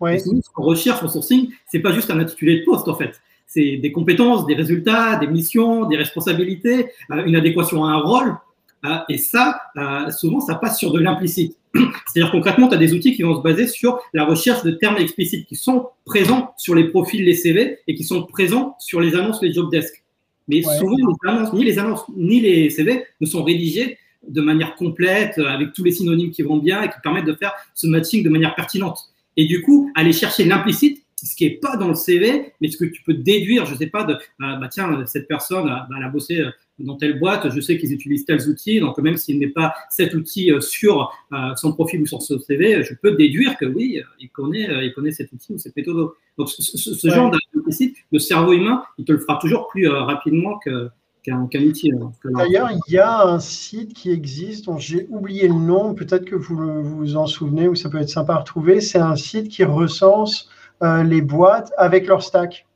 [0.00, 0.18] Ouais.
[0.18, 3.76] ce qu'on recherche en sourcing, c'est pas juste un intitulé de poste en fait c'est
[3.76, 8.34] des compétences, des résultats, des missions, des responsabilités, une adéquation à un rôle.
[8.82, 11.56] Ah, et ça, euh, souvent, ça passe sur de l'implicite.
[11.74, 14.98] C'est-à-dire concrètement, tu as des outils qui vont se baser sur la recherche de termes
[14.98, 19.14] explicites qui sont présents sur les profils, les CV et qui sont présents sur les
[19.14, 20.02] annonces, les job desks.
[20.48, 24.74] Mais souvent, les annonces, ni les annonces ni les CV ne sont rédigés de manière
[24.74, 28.22] complète, avec tous les synonymes qui vont bien et qui permettent de faire ce matching
[28.22, 28.98] de manière pertinente.
[29.36, 32.76] Et du coup, aller chercher l'implicite, ce qui n'est pas dans le CV, mais ce
[32.76, 35.88] que tu peux déduire, je ne sais pas, de, euh, bah, tiens, cette personne, bah,
[35.96, 36.50] elle a bossé euh,
[36.82, 40.14] dans telle boîte, je sais qu'ils utilisent tels outils, donc même s'il n'est pas cet
[40.14, 41.12] outil euh, sur
[41.56, 45.12] son profil ou sur son CV, je peux déduire que oui, il connaît, il connaît
[45.12, 46.10] cet outil ou cette méthode.
[46.38, 50.88] Donc ce, genre d'implicite, le cerveau humain, il te le fera toujours plus rapidement que,
[51.22, 51.92] qu'un outil.
[52.24, 56.34] D'ailleurs, il y a un site qui existe dont j'ai oublié le nom, peut-être que
[56.34, 58.80] vous vous en souvenez ou ça peut être sympa à retrouver.
[58.80, 60.48] C'est un site qui recense
[60.82, 62.66] euh, les boîtes avec leur stack.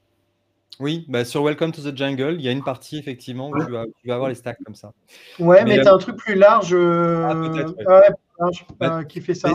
[0.79, 3.71] Oui, bah sur Welcome to the Jungle, il y a une partie effectivement où tu,
[3.71, 4.93] vas, avoir les stacks comme ça.
[5.39, 7.25] Ouais, mais, tu as un truc plus large, euh,
[8.39, 9.55] ah, bah, euh, qui fait ça.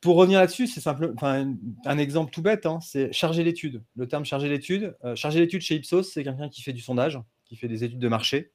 [0.00, 3.82] Pour revenir là-dessus, c'est simple, un exemple tout bête, hein, c'est charger l'étude.
[3.96, 7.56] Le terme charger l'étude, charger l'étude chez Ipsos, c'est quelqu'un qui fait du sondage, qui
[7.56, 8.52] fait des études de marché.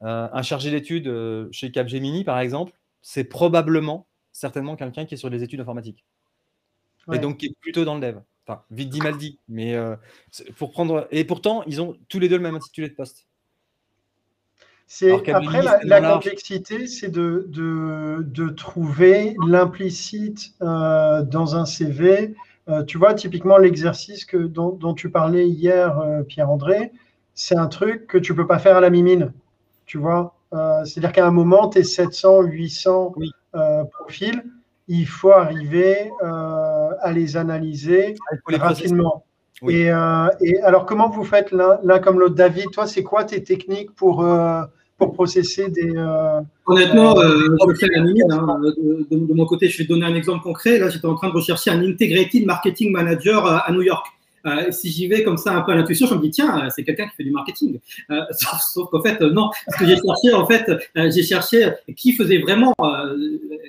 [0.00, 1.08] un chargé d'études
[1.52, 6.04] chez Capgemini, par exemple, c'est probablement, certainement quelqu'un qui est sur des études informatiques.
[7.12, 8.18] Et donc qui est plutôt dans le dev.
[8.46, 9.38] Enfin, vite dit, mal dit.
[9.48, 9.96] Mais euh,
[10.56, 11.06] pour prendre.
[11.10, 13.26] Et pourtant, ils ont tous les deux le même intitulé de poste.
[15.32, 22.34] après la, complexité, c'est de, de, trouver l'implicite euh, dans un CV.
[22.68, 26.92] Euh, tu vois, typiquement l'exercice que dont, dont, tu parlais hier, euh, Pierre-André,
[27.34, 29.32] c'est un truc que tu peux pas faire à la mimine.
[29.86, 30.34] Tu vois,
[30.84, 33.14] c'est-à-dire qu'à un moment, tes 700, 800
[33.90, 34.42] profils,
[34.88, 38.14] il faut arriver à les analyser
[38.48, 39.24] rapidement.
[39.68, 39.86] Et,
[40.40, 42.34] et, alors, comment vous faites l'un comme l'autre?
[42.34, 44.24] David, toi, c'est quoi tes techniques pour
[45.02, 45.90] pour processer des.
[45.96, 48.60] Euh, Honnêtement, euh, je fais la hein.
[49.10, 50.78] de, mon côté, je vais donner un exemple concret.
[50.78, 54.06] Là, j'étais en train de rechercher un Integrated Marketing Manager à New York.
[54.46, 56.84] Euh, si j'y vais comme ça un peu à l'intuition, je me dis tiens, c'est
[56.84, 57.78] quelqu'un qui fait du marketing.
[58.10, 59.50] Euh, sauf, sauf qu'en fait, non.
[59.68, 62.74] Ce que j'ai cherché, en fait, j'ai cherché qui faisait vraiment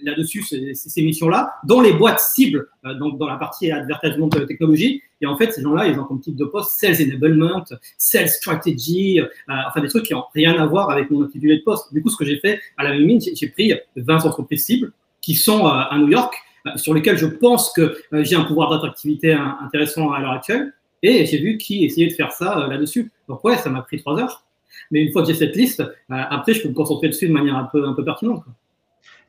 [0.04, 2.68] là-dessus ces, ces missions-là dans les boîtes cibles,
[3.00, 5.02] donc dans la partie advertisement de technologie.
[5.24, 7.64] Et en fait, ces gens-là, ils ont comme type de poste Sales Enablement,
[7.98, 11.64] Sales Strategy, euh, enfin des trucs qui n'ont rien à voir avec mon intitulé de
[11.64, 11.94] poste.
[11.94, 15.36] Du coup, ce que j'ai fait à la mine, j'ai pris 20 entreprises cibles qui
[15.36, 16.43] sont euh, à New York, euh,
[16.76, 20.74] sur lesquelles je pense que j'ai un pouvoir d'attractivité intéressant à l'heure actuelle.
[21.02, 23.12] Et j'ai vu qui essayait de faire ça là-dessus.
[23.28, 24.46] Donc ouais, ça m'a pris trois heures.
[24.90, 27.56] Mais une fois que j'ai cette liste, après, je peux me concentrer dessus de manière
[27.56, 28.44] un peu, un peu pertinente.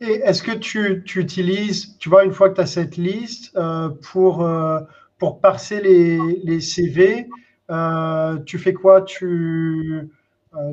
[0.00, 3.58] Et est-ce que tu, tu, utilises, tu vois, une fois que tu as cette liste,
[4.02, 4.44] pour
[5.18, 7.28] pour parser les, CV,
[7.70, 9.04] euh, tu fais quoi?
[9.22, 10.02] Euh,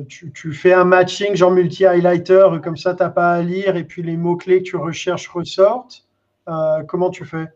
[0.08, 3.84] tu, tu, fais un matching genre multi-highlighter, comme ça, tu n'as pas à lire, et
[3.84, 6.04] puis les mots-clés que tu recherches ressortent.
[6.48, 7.48] Euh, comment tu fais?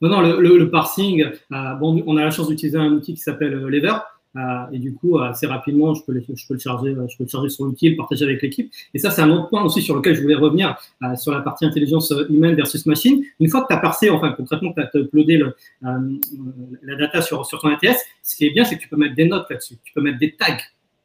[0.00, 3.96] Non, non, le, parsing, bon, on a la chance d'utiliser un outil qui s'appelle Lever.
[4.36, 6.22] Euh, et du coup, assez rapidement, je peux, le,
[6.58, 8.72] charger, je peux le charger sur l'outil, le partager avec l'équipe.
[8.94, 11.40] Et ça, c'est un autre point aussi sur lequel je voulais revenir euh, sur la
[11.40, 13.22] partie intelligence humaine versus machine.
[13.40, 15.88] Une fois que tu as parsé, enfin concrètement, tu as uploadé euh,
[16.82, 19.26] la data sur, ton ATS, ce qui est bien, c'est que tu peux mettre des
[19.26, 19.76] notes là-dessus.
[19.82, 20.58] Tu peux mettre des tags.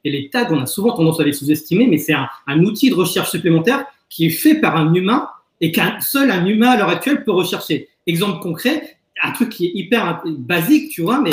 [0.03, 2.95] Et les tags, on a souvent tendance à les sous-estimer, mais c'est un outil de
[2.95, 5.29] recherche supplémentaire qui est fait par un humain
[5.63, 7.87] et qu'un seul un humain à l'heure actuelle peut rechercher.
[8.05, 11.31] Exemple concret, un truc qui est hyper basique, tu vois, mais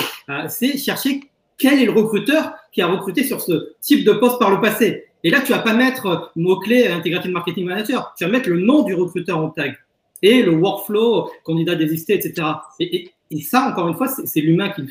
[0.48, 1.22] c'est chercher
[1.58, 5.06] quel est le recruteur qui a recruté sur ce type de poste par le passé.
[5.24, 8.84] Et là, tu vas pas mettre mot-clé Integrated Marketing Manager, tu vas mettre le nom
[8.84, 9.76] du recruteur en tag
[10.22, 12.46] et le workflow, candidat désisté, etc.
[12.78, 13.10] Et,
[13.42, 14.82] ça, encore une fois, c'est l'humain qui,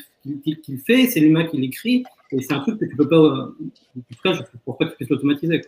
[0.68, 3.54] le fait, c'est l'humain qui l'écrit, et c'est un truc que tu peux pas, euh,
[4.66, 5.62] pourquoi tu peux l'automatiser.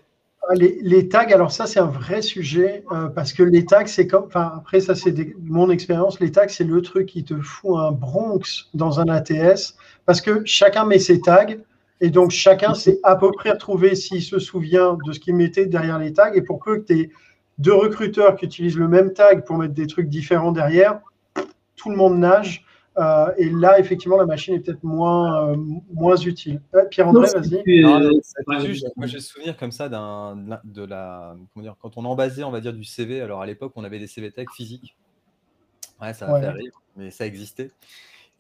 [0.55, 4.25] Les, tags, alors ça c'est un vrai sujet euh, parce que les tags c'est comme,
[4.27, 7.93] enfin après ça c'est mon expérience, les tags c'est le truc qui te fout un
[7.93, 11.55] Bronx dans un ATS parce que chacun met ses tags
[12.01, 15.67] et donc chacun sait à peu près retrouver s'il se souvient de ce qu'il mettait
[15.67, 17.11] derrière les tags et pour peu que tu aies
[17.59, 21.01] deux recruteurs qui utilisent le même tag pour mettre des trucs différents derrière,
[21.77, 22.65] tout le monde nage.
[22.99, 25.57] Euh, et là, effectivement, la machine est peut-être moins, euh,
[25.93, 26.61] moins utile.
[26.91, 27.83] Pierre-André, vas-y.
[28.97, 31.35] moi, j'ai souvenir comme ça d'un, de la.
[31.53, 33.21] Comment dire, quand on en basait, on va dire, du CV.
[33.21, 34.97] Alors, à l'époque, on avait des CV tech physiques.
[36.01, 37.71] Ouais, ça va faire rire, mais ça existait.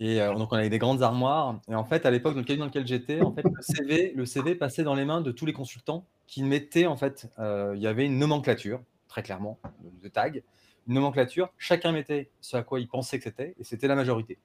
[0.00, 1.60] Et euh, donc, on avait des grandes armoires.
[1.70, 4.12] Et en fait, à l'époque, dans le cabinet dans lequel j'étais, en fait, le CV,
[4.14, 7.80] le CV passait dans les mains de tous les consultants qui mettaient, en fait, il
[7.80, 9.58] y avait une nomenclature, très clairement,
[10.02, 10.30] de tags
[10.88, 14.38] une nomenclature, chacun mettait ce à quoi il pensait que c'était, et c'était la majorité.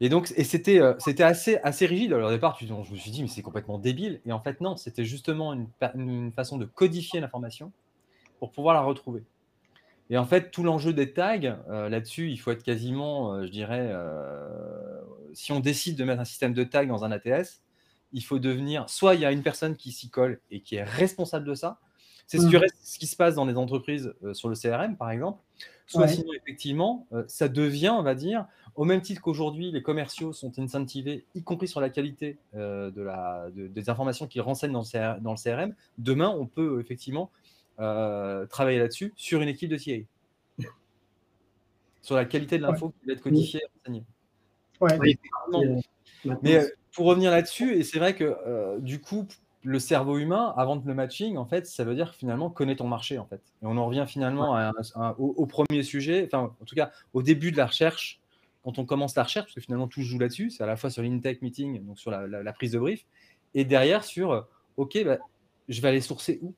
[0.00, 2.12] Et donc, et c'était, euh, c'était assez, assez rigide.
[2.12, 4.20] Alors, au départ, je me suis dit, mais c'est complètement débile.
[4.26, 7.72] Et en fait, non, c'était justement une, façon de codifier l'information
[8.38, 9.22] pour pouvoir la retrouver.
[10.10, 13.50] Et en fait, tout l'enjeu des tags, euh, là-dessus, il faut être quasiment, euh, je
[13.50, 13.92] dirais,
[15.32, 17.62] si on décide de mettre un système de tags dans un ATS,
[18.12, 20.84] il faut devenir, soit il y a une personne qui s'y colle et qui est
[20.84, 21.78] responsable de ça,
[22.26, 22.60] c'est mmh.
[22.82, 25.40] ce, qui se passe dans les entreprises euh, sur le CRM, par exemple.
[25.86, 30.32] Soit sinon, effectivement, euh, ça devient, on va dire, au même titre qu'aujourd'hui, les commerciaux
[30.32, 34.80] sont incentivés, y compris sur la qualité euh, de la, des informations qu'ils renseignent dans
[34.80, 35.74] le, dans le, CRM.
[35.98, 37.30] Demain, on peut effectivement
[37.76, 40.06] travailler là-dessus sur une équipe de TA.
[42.02, 44.04] sur la qualité de l'info qui va être codifiée et renseignée.
[46.42, 49.26] Mais pour revenir là-dessus, et c'est vrai que du coup,
[49.64, 53.18] le cerveau humain, avant le matching, en fait, ça veut dire finalement connaître ton marché,
[53.18, 53.40] en fait.
[53.62, 54.72] Et on en revient finalement
[55.18, 58.20] au, premier sujet, enfin, en tout cas, au début de la recherche,
[58.62, 60.76] quand on commence la recherche, parce que finalement tout se joue là-dessus, c'est à la
[60.76, 63.06] fois sur l'intake meeting, donc sur la, prise de brief,
[63.54, 64.46] et derrière sur,
[64.76, 65.18] OK, bah,
[65.68, 66.54] je vais aller sourcer où?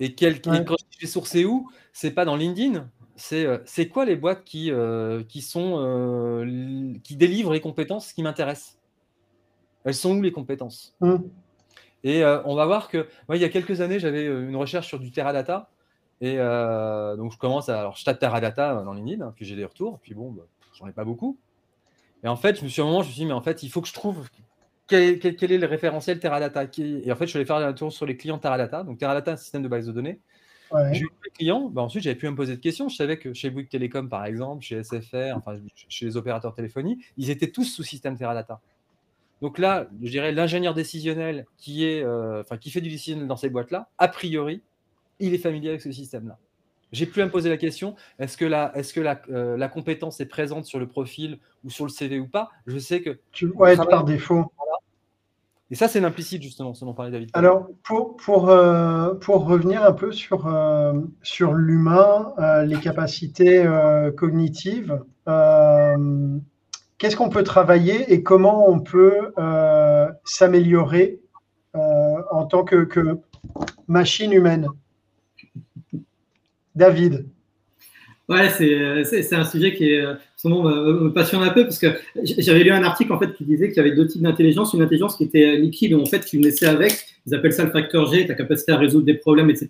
[0.00, 4.04] Et, quel, quand je vais sourcer où, c'est pas dans LinkedIn, c'est euh, c'est quoi
[4.04, 8.78] les boîtes qui, euh, qui, sont, euh, qui délivrent les compétences qui m'intéressent?
[9.84, 10.94] Elles sont où les compétences?
[11.00, 11.16] Mmh.
[12.04, 14.56] Et euh, on va voir que, moi, il y a quelques années, j'avais euh, une
[14.56, 15.70] recherche sur du Teradata.
[16.20, 17.80] Et euh, donc, je commence à.
[17.80, 19.98] Alors, je tape Teradata dans LinkedIn, hein, puis j'ai des retours.
[20.00, 20.42] Puis bon, bah,
[20.78, 21.38] j'en ai pas beaucoup.
[22.22, 23.40] Et en fait, je me suis à un moment, je me suis dit, mais en
[23.40, 24.28] fait, il faut que je trouve
[24.86, 28.06] quel, est le référentiel Teradata Et en fait, je suis allé faire un tour sur
[28.06, 28.82] les clients Teradata.
[28.82, 30.20] Donc, Teradata, un système de base de données.
[30.92, 32.88] J'ai eu des clients, bah, ensuite j'avais pu me poser de questions.
[32.88, 35.58] Je savais que chez Bouygues Télécom, par exemple, chez SFR, enfin
[35.88, 38.60] chez les opérateurs téléphoniques, ils étaient tous sous système Teradata.
[39.40, 43.48] Donc là, je dirais l'ingénieur décisionnel qui, est, euh, qui fait du décisionnel dans ces
[43.48, 44.62] boîtes-là, a priori,
[45.18, 46.38] il est familier avec ce système-là.
[46.92, 49.56] J'ai plus à me poser la question est-ce que, la, est -ce que la, euh,
[49.56, 52.50] la, compétence est présente sur le profil ou sur le CV ou pas?
[52.66, 53.20] Je sais que.
[53.32, 54.52] Tu vois être par défaut.
[55.72, 57.30] Et ça, c'est l'implicite, justement, ce dont parlait David.
[57.32, 62.34] Alors, pour, pour, euh, pour revenir un peu sur, euh, sur l'humain,
[62.66, 63.64] les capacités
[64.16, 65.00] cognitives,
[67.00, 69.32] qu'est-ce qu'on peut travailler et comment on peut
[70.24, 71.18] s'améliorer
[71.74, 72.86] en tant que,
[73.88, 74.68] machine humaine?
[76.76, 77.26] David.
[78.28, 80.04] Ouais, c'est un sujet qui est,
[80.36, 81.88] son me, passionne un peu parce que
[82.22, 84.82] j'avais lu un article en fait qui disait qu'il y avait deux types d'intelligence, une
[84.82, 86.92] intelligence qui était liquide en fait tu naissais avec,
[87.26, 89.68] ils appellent ça le facteur G, ta capacité à résoudre des problèmes, etc.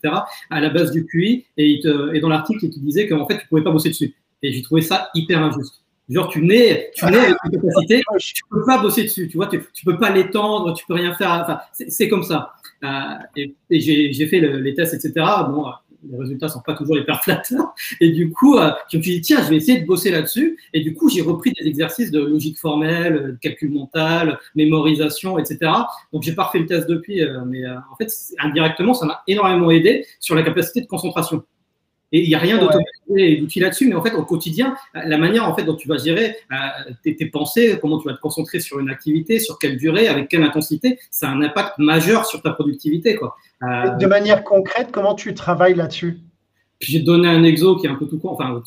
[0.50, 1.80] à la base du QI et,
[2.20, 4.82] dans l'article il te disait qu'en fait tu pouvais pas bosser dessus et j'ai trouvé
[4.82, 5.79] ça hyper injuste.
[6.10, 9.46] Genre, tu nais, tu nais avec une capacité, tu peux pas bosser dessus, tu vois,
[9.46, 11.30] tu, tu peux pas l'étendre, tu peux rien faire.
[11.42, 12.52] Enfin, c'est comme ça.
[12.82, 15.24] Euh, et, et j'ai fait les tests, etc.
[15.48, 15.66] Bon,
[16.08, 17.74] les résultats sont pas toujours hyper flatteurs.
[18.00, 20.58] Et du coup, euh, je me suis dit, tiens, je vais essayer de bosser là-dessus.
[20.72, 25.70] Et du coup, j'ai repris des exercices de logique formelle, de calcul mental, mémorisation, etc.
[26.12, 29.22] Donc, j'ai pas refait le test depuis, euh, mais euh, en fait, indirectement, ça m'a
[29.26, 31.42] énormément aidé sur la capacité de concentration.
[32.12, 35.48] Et il n'y a rien d'automatisé d'outil là-dessus, mais en fait, au quotidien, la manière
[35.48, 36.36] en fait dont tu vas gérer
[37.02, 40.28] tes, tes, pensées, comment tu vas te concentrer sur une activité, sur quelle durée, avec
[40.28, 43.14] quelle intensité, ça a un impact majeur sur ta productivité.
[43.14, 43.36] Quoi.
[43.62, 46.18] Euh, de manière concrète, comment tu travailles là-dessus?
[46.80, 48.60] J'ai donné un exo qui est un peu tout court, enfin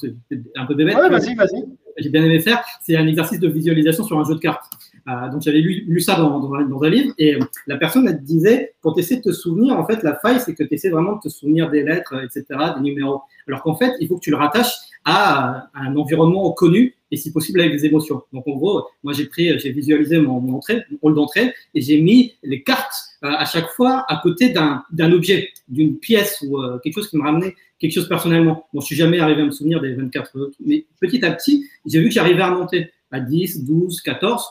[0.56, 0.96] un peu bébête.
[0.96, 1.66] Ouais, vas-y, vas-y.
[1.98, 2.64] J'ai bien aimé faire.
[2.82, 4.66] C'est un exercice de visualisation sur un jeu de cartes.
[5.08, 7.38] Euh, donc j'avais lu, ça dans, dans, un livre et
[7.68, 10.56] la personne elle disait quand tu essaies de te souvenir, en fait la faille c'est
[10.56, 12.46] que tu essaies vraiment de te souvenir des lettres, etc.,
[12.78, 13.22] des numéros.
[13.48, 14.74] Alors qu'en fait il faut que tu le rattaches
[15.06, 18.22] à, un environnement connu et si possible avec des émotions.
[18.32, 22.02] Donc en gros, moi j'ai pris, j'ai visualisé mon, entrée, mon rôle d'entrée et j'ai
[22.02, 26.80] mis les cartes euh, à chaque fois à côté d'un objet, d'une pièce ou euh,
[26.80, 28.66] quelque chose qui me ramenait quelque chose personnellement.
[28.74, 31.68] Bon, je suis jamais arrivé à me souvenir des 24 autres, mais petit à petit,
[31.86, 34.44] j'ai vu que j'arrivais à monter à 10, 12, 14,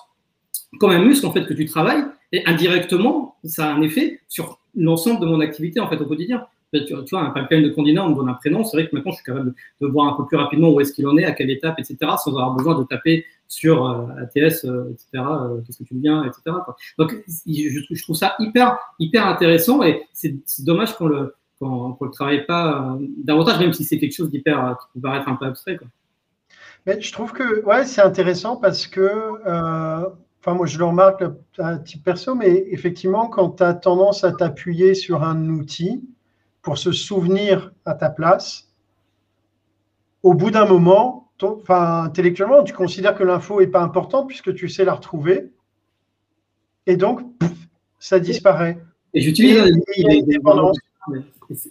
[0.79, 4.61] comme un muscle en fait que tu travailles, et indirectement, ça a un effet sur
[4.75, 6.47] l'ensemble de mon activité en fait au quotidien.
[6.73, 8.65] Tu, vois, un pipeline de candidat, on me donne un prénom.
[8.65, 10.95] C'est vrai que maintenant, je suis capable de, voir un peu plus rapidement où est-ce
[10.95, 14.65] qu'il en est, à quelle étape, etc., sans avoir besoin de taper sur euh, ATS,
[14.65, 16.57] euh, etc., euh, qu'est-ce que tu viens, etc.
[16.97, 17.15] Donc,
[17.47, 22.97] je, trouve ça hyper, hyper intéressant et c'est dommage qu'on le, ne le travaille pas
[23.23, 25.79] davantage, même si c'est quelque chose d'hyper, qui peut paraître un peu abstrait.
[26.87, 29.03] Mais je trouve que ouais, c'est intéressant parce que,
[30.45, 31.25] enfin, moi je le remarque
[31.59, 36.03] à titre perso, mais effectivement, quand tu as tendance à t'appuyer sur un outil,
[36.63, 38.69] pour se souvenir à ta place,
[40.23, 44.69] au bout d'un moment, enfin, intellectuellement, tu considères que l'info n'est pas importante puisque tu
[44.69, 45.51] sais la retrouver.
[46.87, 47.21] Et donc,
[47.99, 48.79] ça disparaît.
[49.15, 49.61] Et j'utilise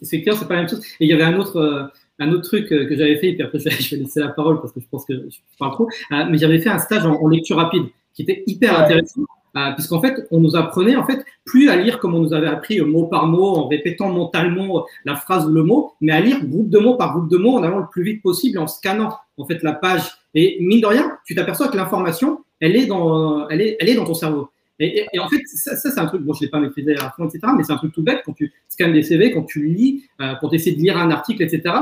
[0.04, 0.86] C'est clair, c'est pas la même chose.
[1.00, 1.88] Et il y avait un autre, euh,
[2.20, 4.60] un autre truc euh, que j'avais fait, et puis après je vais laisser la parole
[4.62, 7.28] parce que je pense que je parle trop, euh, mais j'avais fait un stage en,
[7.28, 9.22] lecture rapide qui était hyper intéressant
[9.58, 12.48] euh, puisqu'en fait, on nous apprenait en fait plus à lire comme on nous avait
[12.48, 16.22] appris euh, mot par mot, en répétant mentalement euh, la phrase le mot, mais à
[16.22, 18.68] lire groupe de mots par groupe de mots en allant le plus vite possible en
[18.68, 20.04] scannant en fait la page.
[20.36, 23.96] Et mine de rien, tu t'aperçois que l'information, elle est dans, elle est, elle est
[23.96, 24.50] dans ton cerveau.
[24.80, 27.12] Et, et, en fait, ça, ça c'est un truc, bon, je l'ai pas maîtrisé à
[27.12, 29.68] fond, etc., mais c'est un truc tout bête quand tu scannes des CV, quand tu
[29.68, 31.76] lis, euh, quand tu essaies de lire un article, etc.,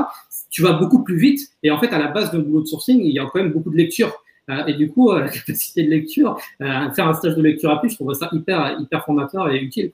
[0.50, 1.48] tu vas beaucoup plus vite.
[1.62, 3.52] Et en fait, à la base d'un boulot de sourcing, il y a quand même
[3.52, 4.12] beaucoup de lecture.
[4.50, 7.70] Euh, et du coup, euh, la capacité de lecture, euh, faire un stage de lecture
[7.70, 9.92] rapide, je trouve ça hyper, hyper formateur et utile.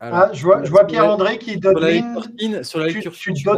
[0.00, 1.76] ah, je vois, je vois Pierre-André qui donne
[2.64, 3.34] sur la lecture fine.
[3.34, 3.50] Tu, tu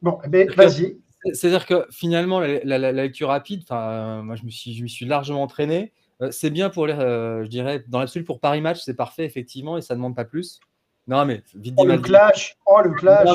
[0.00, 0.96] Bon, eh ben, vas-y.
[1.32, 5.92] C'est-à-dire que finalement, la, lecture rapide, moi je me suis, je me suis largement entraîné.
[6.30, 9.82] c'est bien pour les, je dirais, dans l'absolu pour Paris Match, c'est parfait effectivement et
[9.82, 10.60] ça ne demande pas plus.
[11.08, 13.26] Non, mais vite oh, le clash, oh le clash.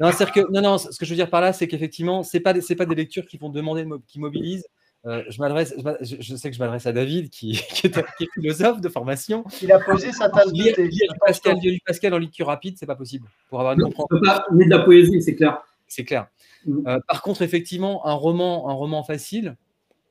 [0.00, 2.58] Non, que, non, non, ce que je veux dire par là, c'est qu'effectivement, c'est pas,
[2.60, 4.64] c'est pas des lectures qui vont demander, qui mobilisent.
[5.08, 9.44] Euh, je m'adresse, je, sais que je m'adresse à David, qui, est, philosophe de formation.
[9.62, 10.90] Il a posé sa tasse de thé.
[11.24, 14.20] Pascal, Pascal en lecture rapide, c'est pas possible pour avoir une compréhension.
[14.22, 15.62] Pas de la poésie, c'est clair.
[15.86, 16.26] C'est clair.
[16.66, 16.86] Mm.
[16.86, 19.56] Euh, par contre, effectivement, un roman, un roman facile,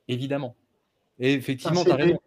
[0.08, 0.56] évidemment.
[1.20, 2.20] Et effectivement, tu as raison.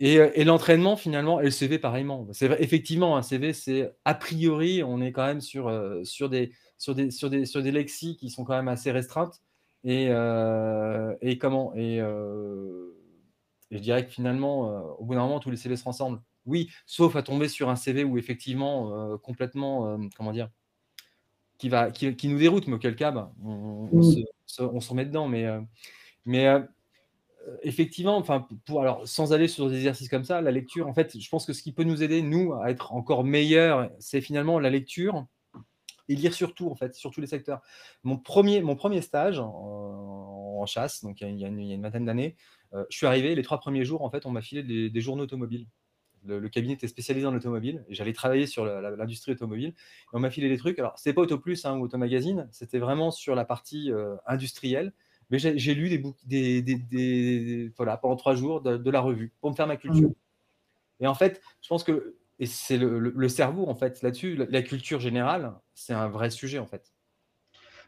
[0.00, 2.26] Et, euh, et l'entraînement, finalement, et le CV, pareillement.
[2.32, 5.72] C'est effectivement, un CV, c'est a priori, on est quand même sur,
[6.02, 9.40] sur, des, sur, des, sur, des, sur des lexies qui sont quand même assez restreintes.
[9.84, 11.74] Et, euh, et comment?
[11.74, 12.94] Et, euh,
[13.70, 16.20] Et je dirais que finalement, euh, au bout d'un moment, tous les CV se ressemblent.
[16.46, 20.50] Oui, sauf à tomber sur un CV où effectivement, complètement, comment dire,
[21.58, 24.02] qui, va, qui, nous déroute, mais auquel cas, bah, on,
[24.46, 25.28] se, remet dedans.
[25.28, 25.46] Mais,
[26.26, 26.52] mais
[27.62, 31.16] effectivement, enfin, pour, alors, sans aller sur des exercices comme ça, la lecture, en fait,
[31.16, 34.58] je pense que ce qui peut nous aider, nous, à être encore meilleurs, c'est finalement
[34.58, 35.26] la lecture
[36.08, 37.62] et lire surtout, en fait, sur tous les secteurs.
[38.02, 42.36] Mon premier, mon premier stage en, chasse, donc il y, a, une, vingtaine d'années,
[42.72, 45.24] euh, je suis arrivé, les trois premiers jours, en fait, on m'a filé des, journaux
[45.24, 45.66] automobiles.
[46.24, 49.70] Le, cabinet était spécialisé en automobile et j'allais travailler sur l'industrie automobile.
[49.70, 49.74] Et
[50.12, 50.78] on m'a filé des trucs.
[50.78, 54.14] Alors, c'était pas Auto Plus hein, ou Auto Magazine, c'était vraiment sur la partie euh,
[54.26, 54.92] industrielle.
[55.30, 59.50] Mais j'ai lu des, bouquins des, des, voilà, pendant trois jours de, la revue pour
[59.50, 60.10] me faire ma culture.
[60.10, 60.14] Mmh.
[61.00, 64.34] Et en fait, je pense que et c'est le, cerveau, en fait, là-dessus.
[64.50, 66.92] La, culture générale, c'est un vrai sujet, en fait.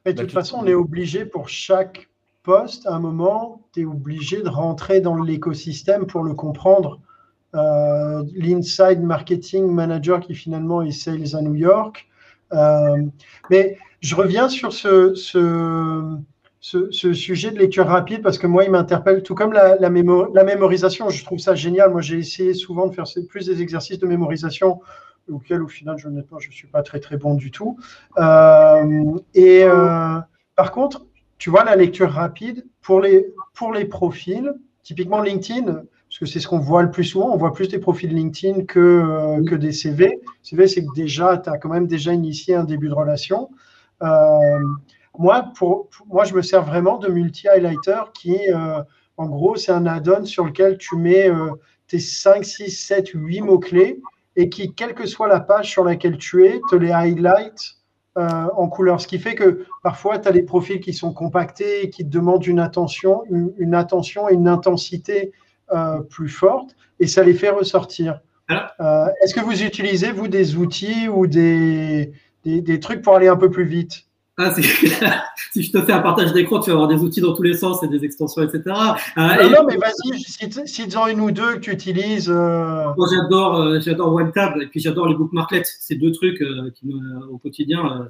[0.07, 2.09] Mais de toute façon, on est obligé pour chaque
[2.45, 7.01] poste, à un moment, tu es obligé de rentrer dans l'écosystème pour le comprendre.
[7.57, 12.07] Euh, L'inside marketing manager qui finalement est sales à New York.
[12.53, 13.03] Euh,
[13.51, 16.17] mais je reviens sur ce, ce
[16.65, 21.11] ce, sujet de lecture rapide parce que moi, il m'interpelle, tout comme la, la, mémorisation.
[21.11, 21.91] Je trouve ça génial.
[21.91, 24.81] Moi, j'ai essayé souvent de faire plus des exercices de mémorisation
[25.31, 27.77] auxquels, au final, je, honnêtement, je ne suis pas très, très bon du tout.
[28.17, 30.19] Euh, et euh,
[30.57, 31.05] par contre,
[31.37, 36.41] tu vois, la lecture rapide, pour les, pour les profils, typiquement LinkedIn, parce que c'est
[36.41, 39.55] ce qu'on voit le plus souvent, on voit plus des profils LinkedIn que, euh, que
[39.55, 40.19] des CV.
[40.43, 43.51] CV, c'est que déjà, tu as quand même déjà initié un début de relation.
[45.19, 48.83] Moi, pour, moi, je me sers vraiment de multi-highlighter qui, euh,
[49.17, 51.53] en gros, c'est un add-on sur lequel tu mets euh,
[51.87, 54.01] tes 5, 6, 7, 8 mots-clés
[54.37, 57.77] et qui, quelle que soit la page sur laquelle tu es, te les highlight
[58.19, 59.01] euh, en couleur.
[59.01, 62.11] Ce qui fait que parfois, tu as des profils qui sont compactés et qui te
[62.11, 65.33] demandent une attention, une, attention et une intensité
[66.11, 68.21] plus forte et ça les fait ressortir.
[68.49, 72.13] Est-ce que vous utilisez, vous, des outils ou des,
[72.45, 74.07] des, des trucs pour aller un peu plus vite?
[74.37, 74.53] Ah,
[75.53, 77.55] si je te fais un partage d'écran, tu vas avoir des outils dans tous les
[77.55, 78.63] sens et des extensions, etc.
[79.17, 80.19] Euh, non, mais vas-y,
[80.67, 82.29] cite-en une ou deux que tu utilises.
[82.29, 82.85] Euh...
[83.13, 85.63] j'adore, euh, j'adore OneTab et puis j'adore les bookmarklets.
[85.79, 86.93] C'est deux trucs euh, qui
[87.31, 88.09] au quotidien,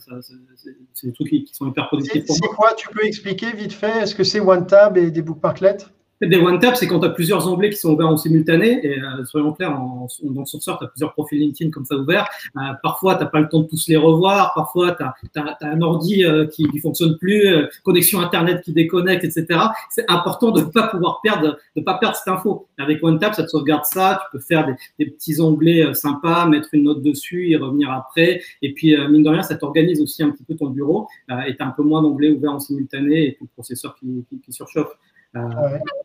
[0.94, 2.48] c'est des trucs qui, sont hyper productifs pour moi.
[2.48, 2.72] C'est quoi?
[2.74, 5.86] Tu peux expliquer vite fait Est-ce que c'est OneTab et des bookmarklets?
[6.20, 8.80] Des one-tap, c'est quand tu as plusias onglets qui sont ouverts en simultané.
[8.86, 11.96] Et euh, soyons clairs, en, dans le sourceur, tu as plusieurs profils LinkedIn comme ça
[11.96, 12.28] ouverts.
[12.56, 14.52] Euh, parfois, tu n'as pas le temps de tous les revoir.
[14.54, 17.48] Parfois, tu as, un ordi euh, qui ne fonctionne plus,
[17.82, 19.46] connexion Internet qui déconnecte, etc.
[19.90, 22.68] C'est important de ne pas pouvoir perdre, de pas perdre cette info.
[22.78, 24.20] Avec OneTap, ça te sauvegarde ça.
[24.24, 28.40] Tu peux faire des, des petits onglets sympas, mettre une note dessus, y revenir après.
[28.62, 31.08] Et puis, mine de rien, ça t'organise aussi un petit peu ton bureau.
[31.46, 34.24] et tu as un peu moins d'onglets ouverts en simultané et puis le processeur qui,
[34.44, 34.96] qui surchauffe.
[35.36, 35.40] Euh,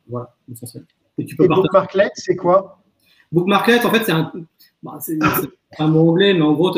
[0.07, 0.34] voilà,
[1.17, 2.82] Et, tu peux Bookmarklet, c'est quoi?
[3.32, 4.32] Bookmarklet, en fait, c'est un,
[4.82, 5.19] bah, c'est
[5.77, 6.73] un mot anglais, mais en gros,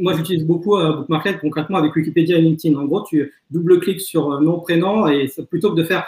[0.00, 2.78] moi j'utilise beaucoup euh, Bookmarklet concrètement avec Wikipédia et LinkedIn.
[2.78, 6.04] En gros, tu double-cliques sur euh, nom, prénom et plutôt que de faire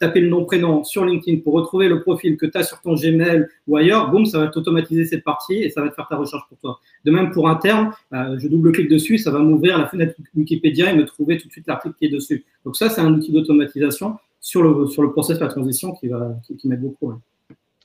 [0.00, 2.94] taper le nom, prénom sur LinkedIn pour retrouver le profil que tu as sur ton
[2.94, 6.16] Gmail ou ailleurs, boum, ça va t'automatiser cette partie et ça va te faire ta
[6.16, 6.80] recherche pour toi.
[7.04, 10.96] De même pour un terme, je double-clique dessus, ça va m'ouvrir la fenêtre Wikipédia et
[10.96, 12.44] me trouver tout de suite l'article qui est dessus.
[12.64, 14.16] Donc ça, c'est un outil d'automatisation
[14.46, 17.12] sur le, sur le process de la transition qui, va, qui, m'aide beaucoup.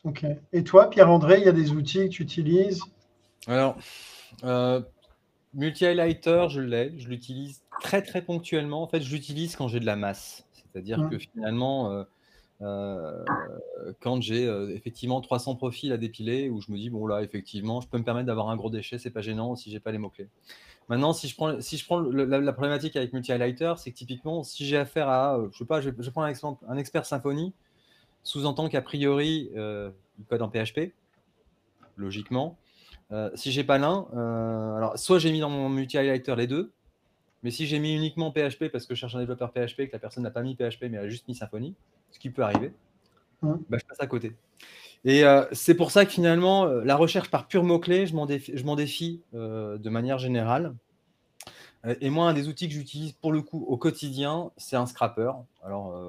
[0.04, 0.24] Ok.
[0.54, 2.84] Et toi, Pierre-André, il y a des outils que tu utilises?
[3.48, 3.78] Alors,
[4.44, 4.80] euh,
[5.56, 6.94] multi-highlighter, je l'ai.
[7.00, 8.84] Je l'utilise très, très ponctuellement.
[8.84, 10.46] En fait, je l'utilise quand j'ai de la masse.
[10.54, 12.04] C'est-à-dire que finalement, euh,
[12.62, 13.26] euh,
[14.00, 14.44] quand j'ai
[14.76, 18.04] effectivement 300 profils à dépiler, où je me dis, bon là, effectivement, je peux me
[18.04, 20.30] permettre d'avoir un gros déchet, c'est pas gênant si j'ai pas les mots-clés.
[20.90, 24.66] Maintenant, si je prends, si je prends la, problématique avec multi-highlighter, c'est que typiquement, si
[24.66, 27.54] j'ai affaire à, euh, je sais pas, je, prends un exemple, un expert symphonie,
[28.24, 30.94] sous-entend qu'a priori, euh, il code en PHP,
[31.98, 32.58] logiquement.
[33.12, 36.72] Euh, si j'ai pas l'un, euh, alors soit j'ai mis dans mon multi-highlighter les deux,
[37.44, 40.00] mais si j'ai mis uniquement PHP parce que je cherche un développeur PHP que la
[40.00, 41.76] personne n'a pas mis PHP mais a juste mis Symfony,
[42.12, 42.72] ce qui peut arriver,
[43.42, 44.36] bah, je passe à côté.
[45.04, 48.76] Et euh, c'est pour ça que finalement, euh, la recherche par pur mot-clé, je m'en
[48.76, 50.76] défie, euh, de manière générale.
[52.00, 55.32] Et moi, un des outils que j'utilise pour le coup au quotidien, c'est un scrapper.
[55.64, 56.00] Alors,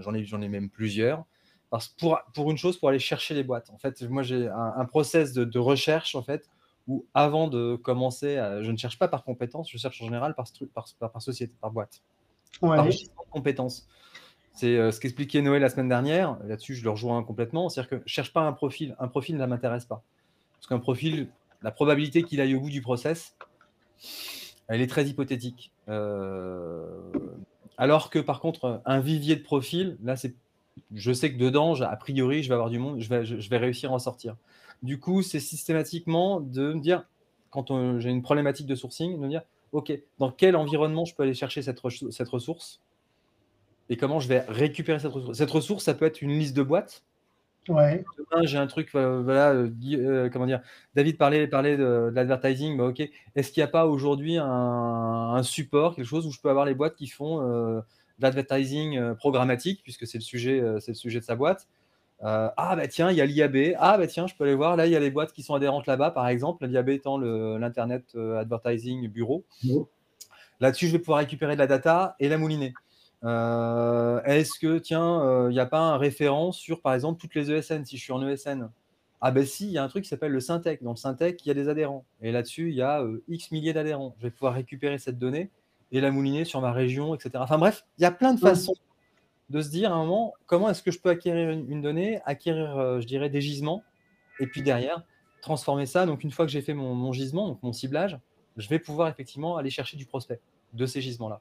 [0.00, 1.24] j'en ai, ai, même plusieurs.
[1.68, 3.70] Parce pour, pour une chose, pour aller chercher les boîtes.
[3.70, 6.48] En fait, moi, j'ai un, process de, recherche, en fait,
[6.86, 10.46] où avant de commencer, je ne cherche pas par compétence, je cherche en général par,
[10.72, 12.02] par, par société, par boîte.
[12.62, 12.76] Ouais.
[12.76, 13.88] Par compétences.
[14.56, 16.38] C'est euh, ce qu'expliquait Noël la semaine dernière.
[16.44, 17.68] Là-dessus, je le rejoins complètement.
[17.68, 18.96] C'est-à-dire que je cherche pas un profil.
[18.98, 20.02] Un profil ne m'intéresse pas.
[20.54, 21.28] Parce qu'un profil,
[21.62, 23.36] la probabilité qu'il aille au bout du process,
[24.68, 25.72] elle est très hypothétique.
[25.88, 26.88] Euh,
[27.76, 30.34] alors que par contre, un vivier de profil, là, c'est
[30.94, 33.08] je sais que dedans, a priori, je vais avoir du monde, je
[33.48, 34.36] vais, réussir à en sortir.
[34.82, 37.04] Du coup, c'est systématiquement de me dire,
[37.50, 39.42] quand j'ai une problématique de sourcing, de me dire,
[39.72, 42.80] OK, dans quel environnement je peux aller chercher cette ressource?
[43.88, 45.38] Et comment je vais récupérer cette ressource?
[45.38, 47.04] Cette ressource, ça peut être une liste de boîtes.
[47.68, 48.04] Ouais.
[48.18, 50.60] Demain, j'ai un truc, euh, voilà, euh, euh, comment dire,
[50.94, 53.00] David parlait, parlait de, l'advertising, bah, ok,
[53.34, 56.74] est-ce qu'il n'y a pas aujourd'hui un, support, quelque chose où je peux avoir les
[56.74, 57.82] boîtes qui font de
[58.20, 61.66] l'advertising programmatique, puisque c'est le, sujet, c'est le sujet de sa boîte
[62.22, 63.76] ah bah tiens, il y a l'IAB.
[63.78, 64.74] Ah bah tiens, je peux aller voir.
[64.74, 66.64] Là, il y a les boîtes qui sont adhérentes là-bas, par exemple.
[66.64, 69.44] L'IAB étant l'Internet Advertising Bureau.
[70.60, 72.72] Là-dessus, je vais pouvoir récupérer de la data et la mouliner.
[73.22, 77.84] Est-ce que, tiens, il n'y a pas un référent sur, par exemple, toutes les ESN,
[77.84, 78.70] si je suis en ESN
[79.20, 80.82] Ah ben si, il y a un truc qui s'appelle le Syntec.
[80.82, 82.04] Dans le Syntec, il y a des adhérents.
[82.22, 84.14] Et là-dessus, il y a X milliers d'adhérents.
[84.18, 85.50] Je vais pouvoir récupérer cette donnée
[85.92, 87.30] et la mouliner sur ma région, etc.
[87.38, 88.74] Enfin bref, il y a plein de façons
[89.50, 92.76] de se dire à un moment, comment est-ce que je peux acquérir une, donnée, acquérir,
[92.76, 93.82] euh, je dirais, des gisements,
[94.40, 95.04] et puis derrière,
[95.40, 96.06] transformer ça.
[96.06, 98.18] Donc, une fois que j'ai fait mon, gisement, donc mon ciblage,
[98.56, 100.40] je vais pouvoir effectivement aller chercher du prospect
[100.72, 101.40] de ces gisements-là.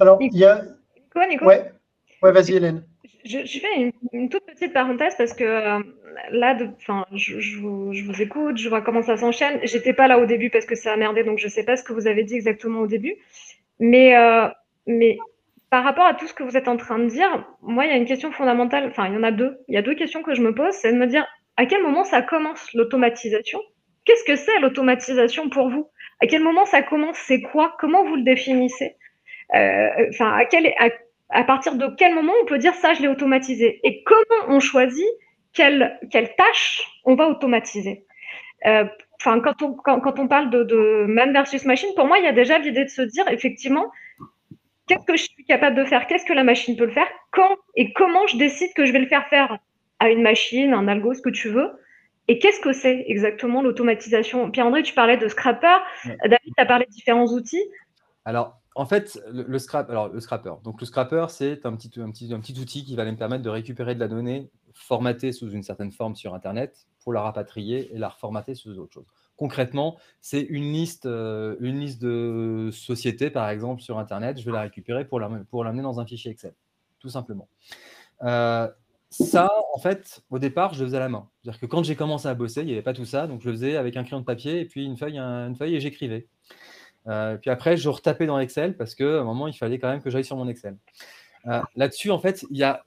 [0.00, 0.62] Alors, il y a.
[0.96, 1.70] Nico, Nico Ouais,
[2.22, 2.84] ouais vas-y, Hélène.
[3.24, 5.78] Je, fais une, toute petite parenthèse parce que euh,
[6.30, 6.68] là, de,
[7.12, 9.60] je, je, vous, je, vous, écoute, je vois comment ça s'enchaîne.
[9.62, 11.84] J'étais pas là au début parce que ça a merdé, donc je sais pas ce
[11.84, 13.16] que vous avez dit exactement au début.
[13.80, 14.48] Mais, euh,
[14.86, 15.16] mais
[15.70, 17.94] par rapport à tout ce que vous êtes en train de dire, moi, il y
[17.94, 19.56] a une question fondamentale, enfin, il y en a deux.
[19.68, 21.26] Il y a deux questions que je me pose, c'est de me dire
[21.56, 23.60] à quel moment ça commence l'automatisation?
[24.04, 25.88] Qu'est-ce que c'est l'automatisation pour vous?
[26.20, 27.16] À quel moment ça commence?
[27.26, 27.74] C'est quoi?
[27.78, 28.96] Comment vous le définissez?
[29.50, 30.72] Enfin, à, quel,
[31.30, 33.80] à, partir de quel moment on peut dire ça, je l'ai automatisé?
[33.84, 35.06] Et comment on choisit
[35.52, 38.06] quelle, quelle tâche on va automatiser?
[38.66, 38.84] Euh,
[39.22, 42.32] quand on, quand, on parle de, de man versus machine, pour moi, il y a
[42.32, 43.90] déjà l'idée de se dire, effectivement,
[44.86, 47.56] qu'est-ce que je suis capable de faire, qu'est-ce que la machine peut le faire, quand
[47.74, 49.58] et comment je décide que je vais le faire faire
[49.98, 51.70] à une machine, un algo, ce que tu veux?
[52.26, 54.50] Et qu'est-ce que c'est exactement l'automatisation?
[54.50, 55.76] Pierre-André, tu parlais de scrapper.
[56.04, 57.62] David, tu as parlé de différents outils.
[58.24, 60.54] Alors, en fait, le, scrap, le scrapper.
[60.64, 64.08] Donc, le scrapper, c'est un petit outil qui va me permettre de récupérer de la
[64.08, 68.76] donnée formatée sous une certaine forme sur Internet pour la rapatrier et la reformater sous
[68.78, 69.06] autre chose.
[69.36, 74.38] Concrètement, c'est une liste, euh, une liste de sociétés, par exemple, sur Internet.
[74.38, 76.54] Je vais la récupérer pour l'amener dans un fichier Excel,
[76.98, 77.48] tout simplement.
[78.22, 78.68] Euh,
[79.10, 81.28] ça, en fait, au départ, je le faisais à la main.
[81.42, 83.48] C'est-à-dire que quand j'ai commencé à bosser, il n'y avait pas tout ça, donc je
[83.48, 86.26] le faisais avec un crayon de papier et puis une feuille, une feuille et j'écrivais.
[87.06, 90.00] Euh, puis après, je retapais dans Excel parce qu'à un moment, il fallait quand même
[90.00, 90.76] que j'aille sur mon Excel.
[91.76, 92.82] Là-dessus, en fait, il y a,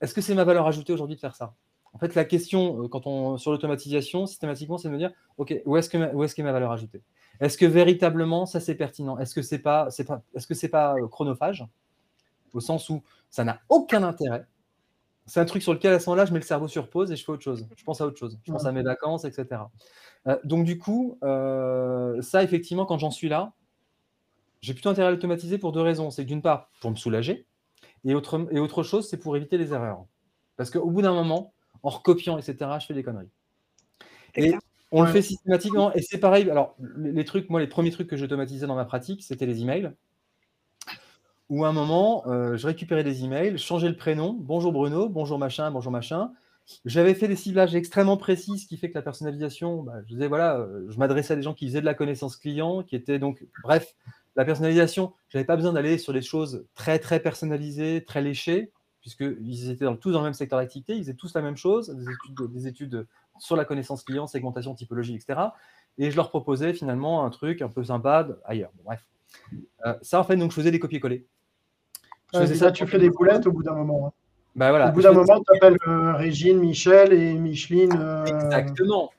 [0.00, 1.54] est-ce que c'est ma valeur ajoutée aujourd'hui de faire ça?
[1.96, 5.54] En fait, la question euh, quand on, sur l'automatisation, systématiquement, c'est de me dire, OK,
[5.64, 7.02] où est-ce que ma, où est-ce ma valeur ajoutée?
[7.40, 9.18] Est-ce que véritablement, ça, c'est pertinent?
[9.18, 11.64] Est-ce que ce n'est pas, c'est pas, est-ce que c'est pas euh, chronophage?
[12.52, 14.44] Au sens où ça n'a aucun intérêt.
[15.26, 17.16] C'est un truc sur lequel, à ce moment-là, je mets le cerveau sur pause et
[17.16, 17.66] je fais autre chose.
[17.76, 18.38] Je pense à autre chose.
[18.44, 19.62] Je pense à mes vacances, etc.
[20.26, 23.52] Euh, donc, du coup, ça, effectivement, quand j'en suis là,
[24.60, 26.10] j'ai plutôt intérêt à l'automatiser pour deux raisons.
[26.10, 27.46] C'est d'une part, pour me soulager,
[28.04, 30.04] et autre, et autre chose, c'est pour éviter les erreurs.
[30.56, 31.52] Parce qu'au bout d'un moment,
[31.82, 33.30] en recopiant, etc., je fais des conneries.
[34.36, 34.54] Et
[34.92, 35.92] on le fait systématiquement.
[35.94, 36.48] Et c'est pareil.
[36.50, 39.92] Alors, les trucs, moi, les premiers trucs que j'automatisais dans ma pratique, c'était les emails.
[41.48, 44.36] Où à un moment, euh, je récupérais des emails, changeais le prénom.
[44.38, 46.32] Bonjour Bruno, bonjour machin, bonjour machin.
[46.84, 50.26] J'avais fait des ciblages extrêmement précis, ce qui fait que la personnalisation, bah, je disais,
[50.26, 53.20] voilà, euh, je m'adressais à des gens qui faisaient de la connaissance client, qui étaient
[53.20, 53.94] donc, bref,
[54.34, 58.72] la personnalisation, je n'avais pas besoin d'aller sur des choses très, très personnalisées, très léchées
[59.06, 62.10] puisqu'ils étaient tous dans le même secteur d'activité, ils faisaient tous la même chose, des
[62.10, 63.06] études, des études
[63.38, 65.40] sur la connaissance client, segmentation, typologie, etc.
[65.96, 68.72] Et je leur proposais finalement un truc un peu sympa ailleurs.
[68.84, 69.06] bref.
[69.86, 71.24] Euh, ça, en fait, donc je faisais des copier-coller.
[72.44, 74.08] Ça, tu fais des boulettes au bout d'un moment.
[74.08, 74.12] Hein.
[74.56, 77.92] Bah, voilà, au bout d'un moment, tu appelles euh, Régine, Michel et Micheline.
[77.98, 79.10] Euh, Exactement.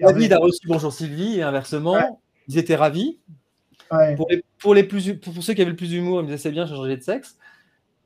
[0.00, 3.18] David a reçu Bonjour Sylvie et inversement, ils étaient ravis.
[4.58, 6.66] Pour, les, plus, pour, ceux qui avaient le plus d'humour, ils me disaient c'est bien,
[6.66, 7.38] j'ai changé de sexe.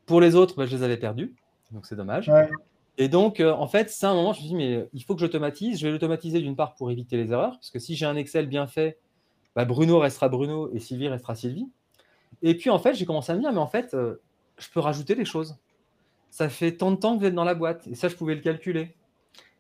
[0.05, 1.35] Pour les autres, bah, je les avais perdus.
[1.71, 2.31] Donc, c'est dommage.
[2.99, 5.15] Et donc, euh, en fait, c'est un moment, je me suis dit, mais il faut
[5.15, 5.79] que j'automatise.
[5.79, 8.47] Je vais l'automatiser d'une part pour éviter les erreurs, parce que si j'ai un Excel
[8.47, 8.99] bien fait,
[9.57, 11.69] bah, Bruno restera Bruno et Sylvie restera Sylvie.
[12.43, 14.21] Et puis, en fait, j'ai commencé à me dire, mais en fait, euh,
[14.59, 15.57] je peux rajouter des choses.
[16.31, 18.35] Ça fait tant de temps que vous êtes dans la boîte, et ça, je pouvais
[18.35, 18.95] le calculer.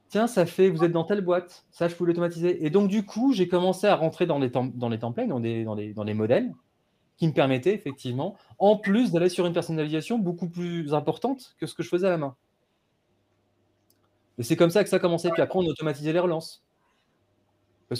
[0.08, 2.64] Tiens, ça fait, vous êtes dans telle boîte, ça, je pouvais l'automatiser.
[2.64, 5.64] Et donc, du coup, j'ai commencé à rentrer dans les, dans les templates, dans, des,
[5.64, 6.52] dans, dans les modèles,
[7.18, 11.74] qui me permettait effectivement, en plus d'aller sur une personnalisation beaucoup plus importante que ce
[11.74, 12.36] que je faisais à la main.
[14.38, 15.28] Et c'est comme ça que ça a commencé.
[15.30, 16.62] Puis après, on automatisait les relances.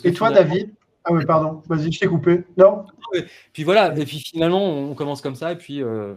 [0.05, 0.73] et toi, David?
[1.05, 1.63] Ah oui, pardon.
[1.69, 2.45] Vas-y, je t'ai coupé.
[2.57, 2.85] Non?
[3.53, 3.97] Puis voilà.
[3.99, 5.53] Et puis finalement, on commence comme ça.
[5.53, 6.15] Et puis, euh,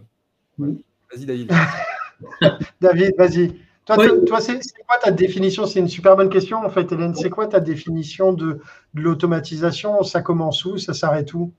[1.13, 1.51] vas-y, David.
[2.81, 3.53] David, vas-y.
[3.85, 5.65] Toi, c'est quoi ta définition?
[5.65, 7.15] C'est une super bonne question en fait, Hélène.
[7.15, 8.59] C'est quoi ta définition de,
[8.93, 10.03] l'automatisation?
[10.03, 10.77] Ça commence où?
[10.77, 11.51] Ça s'arrête où?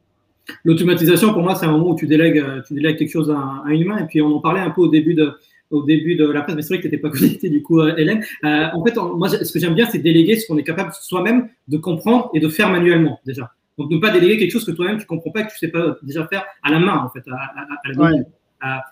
[0.65, 3.37] L'automatisation, pour moi, c'est un moment où tu délègues, euh, tu délègues quelque chose à,
[3.37, 3.99] un humain.
[3.99, 5.33] Et puis, on en parlait un peu au début de,
[5.71, 7.81] au début de la presse, mais c'est vrai que tu n'étais pas connecté du coup,
[7.81, 8.25] euh, Hélène.
[8.45, 11.49] Euh, en fait, moi, ce que j'aime bien, c'est déléguer ce qu'on est capable soi-même
[11.69, 13.53] de comprendre et de faire manuellement déjà.
[13.79, 15.69] Donc, ne pas déléguer quelque chose que toi-même tu comprends pas, et que tu sais
[15.69, 17.95] pas déjà faire à la main en fait, à, la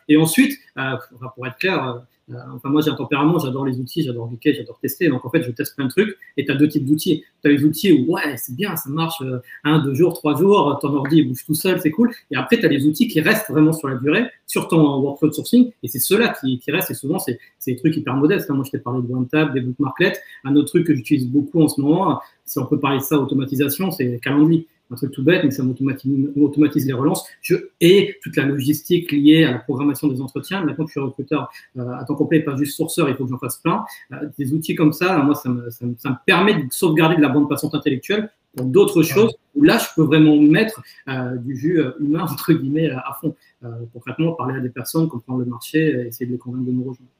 [0.09, 0.59] et ensuite,
[1.35, 2.03] pour être clair,
[2.33, 5.09] euh, enfin, moi, j'ai un tempérament, j'adore les outils, j'adore geeker, j'adore tester.
[5.09, 7.25] Donc, en fait, je teste plein de trucs et tu as deux types d'outils.
[7.43, 10.37] Tu as les outils où, ouais, c'est bien, ça marche euh, un, deux jours, trois
[10.37, 12.12] jours, ton ordi bouge tout seul, c'est cool.
[12.31, 15.33] Et après, tu as les outils qui restent vraiment sur la durée, sur ton workflow
[15.33, 15.73] sourcing.
[15.83, 16.91] Et c'est ceux-là qui, qui, restent.
[16.91, 18.51] Et souvent, c'est des trucs hyper modestes.
[18.51, 18.55] Hein.
[18.55, 20.18] Moi, je t'ai parlé de OneTab, des bookmarklets.
[20.45, 23.18] Un autre truc que j'utilise beaucoup en ce moment, si on peut parler de ça,
[23.18, 27.26] automatisation, c'est Calendly un truc tout bête, mais ça m'automatise les relances.
[27.41, 30.64] Je, et toute la logistique liée à la programmation des entretiens.
[30.64, 33.30] Maintenant que je suis recruteur euh, à temps complet, pas juste sourceur, il faut que
[33.30, 33.84] j'en fasse plein.
[34.12, 37.16] Euh, des outils comme ça, moi, ça me, ça, me, ça me, permet de sauvegarder
[37.16, 41.36] de la bande passante intellectuelle pour d'autres choses où là, je peux vraiment mettre euh,
[41.36, 43.34] du jus humain, entre guillemets, à, fond.
[43.93, 47.11] concrètement, parler à des personnes, comprendre le marché, essayer de les convaincre de nous rejoindre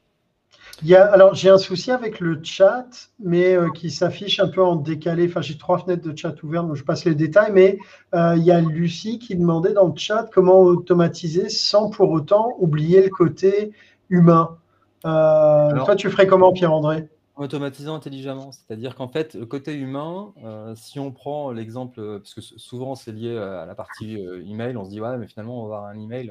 [0.89, 2.87] alors, j'ai un souci avec le chat,
[3.19, 5.27] mais euh, qui s'affiche un peu en décalé.
[5.29, 7.53] Enfin, j'ai trois fenêtres de chat ouvertes, donc je passe les détails.
[7.53, 7.79] Mais
[8.15, 12.55] euh, il y a Lucie qui demandait dans le chat comment automatiser sans pour autant
[12.59, 13.73] oublier le côté
[14.09, 14.59] humain.
[15.05, 17.09] Euh, toi, tu ferais comment, Pierre-André?
[17.37, 20.35] Automatisant intelligemment, c'est-à-dire qu'en fait, le côté humain,
[20.75, 24.91] si on prend l'exemple, parce que souvent c'est lié à la partie email, on se
[24.91, 26.31] dit ouais, mais finalement on va avoir un email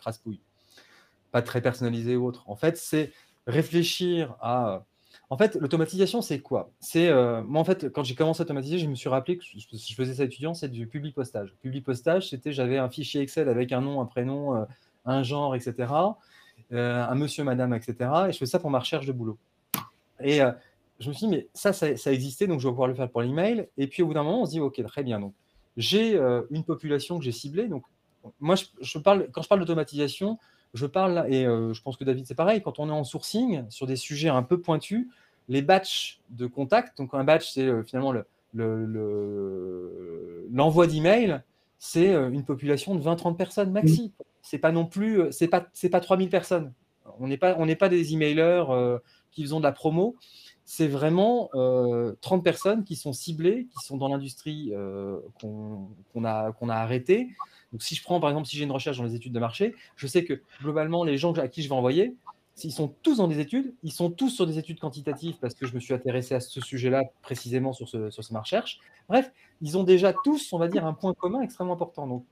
[0.00, 0.40] crasse-pouille,
[1.30, 2.42] pas très personnalisé ou autre.
[2.48, 3.12] En fait, c'est
[3.46, 4.84] réfléchir à.
[5.28, 6.72] En fait, l'automatisation, c'est quoi?
[6.80, 9.44] C'est euh, moi en fait, quand j'ai commencé à automatiser, je me suis rappelé que
[9.44, 11.54] je faisais ça étudiant, c'est du public postage.
[11.62, 14.64] Public postage, c'était j'avais un fichier Excel avec un nom, un prénom, euh,
[15.04, 15.92] un genre, etc.
[16.72, 17.94] Euh, un monsieur, madame, etc.
[18.28, 19.38] Et je fais ça pour ma recherche de boulot.
[20.22, 20.40] Et
[20.98, 23.22] je me suis dit, mais ça, ça, existait, donc je vais pouvoir le faire pour
[23.22, 23.68] l'email.
[23.78, 25.20] Et puis au bout d'un moment, on se dit, ok, très bien.
[25.20, 25.34] Donc
[25.76, 26.18] j'ai
[26.50, 27.68] une population que j'ai ciblée.
[27.68, 27.84] Donc
[28.38, 30.38] moi, je parle, quand je parle d'automatisation,
[30.74, 33.64] je parle, et euh, je pense que David, c'est pareil, quand on est en sourcing
[33.70, 35.08] sur des sujets un peu pointus,
[35.48, 38.12] les batchs de contact, donc un batch, c'est euh, finalement
[38.54, 39.26] l'envoi
[40.86, 41.42] le, d'email,
[41.78, 44.12] c'est euh, une population de 20-30 personnes maxi.
[44.42, 46.72] C'est pas non plus, c'est pas, pas 3000 personnes.
[47.18, 48.64] On n'est pas, on n'est pas des emailers
[49.30, 50.16] qui faisons de la promo.
[50.64, 51.50] C'est vraiment
[52.20, 54.72] 30 personnes qui sont ciblées, qui sont dans l'industrie
[55.40, 57.28] qu'on, a, qu'on a arrêtée
[57.72, 59.74] donc, si je prends, par exemple, si j'ai une recherche dans les études de marché,
[59.96, 62.16] je sais que globalement, les gens à qui je vais envoyer,
[62.54, 65.66] s'ils sont tous dans des études, ils sont tous sur des études quantitatives parce que
[65.66, 68.80] je me suis intéressé à ce sujet-là précisément sur, ce, sur ma recherche.
[69.08, 72.06] Bref, ils ont déjà tous, on va dire, un point commun extrêmement important.
[72.06, 72.24] Donc,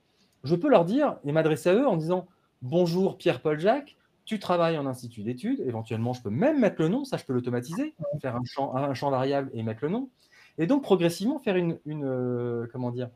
[0.44, 2.26] je peux leur dire et m'adresser à eux en disant
[2.60, 3.96] Bonjour Pierre-Paul Jacques,
[4.28, 5.60] tu travailles en institut d'études.
[5.66, 8.92] Éventuellement, je peux même mettre le nom, ça je peux l'automatiser, faire un champ, un
[8.92, 10.10] champ variable et mettre le nom.
[10.58, 13.08] Et donc, progressivement, faire une, une euh, comment dire,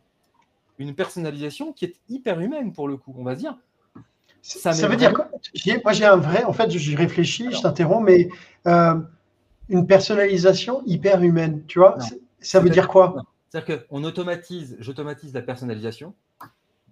[0.79, 3.15] une personnalisation qui est hyper humaine pour le coup.
[3.19, 3.59] On va dire.
[4.41, 5.29] Ça, veut dire quoi?
[5.85, 6.45] Moi, j'ai un vrai.
[6.45, 8.29] En fait, j'y réfléchis, je t'interromps, mais
[8.67, 8.99] euh,
[9.69, 11.99] une personnalisation hyper humaine, tu vois?
[12.41, 13.15] Ça veut dire quoi?
[13.51, 16.15] C'est-à-dire qu'on automatise, j'automatise la personnalisation.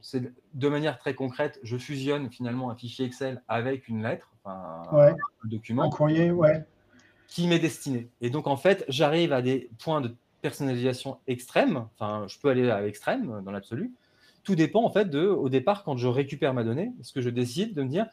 [0.02, 5.14] C'est de manière très concrète, je fusionne finalement un fichier Excel avec une lettre, un
[5.44, 6.64] document, un courrier, ouais.
[7.28, 8.08] qui m'est destiné.
[8.20, 12.70] Et donc en fait, j'arrive à des points de personnalisation extrême, enfin, je peux aller
[12.70, 13.92] à l'extrême euh, dans l'absolu.
[14.42, 17.28] Tout dépend en fait de, au départ, quand je récupère ma donnée, ce que je
[17.28, 18.06] décide de me dire,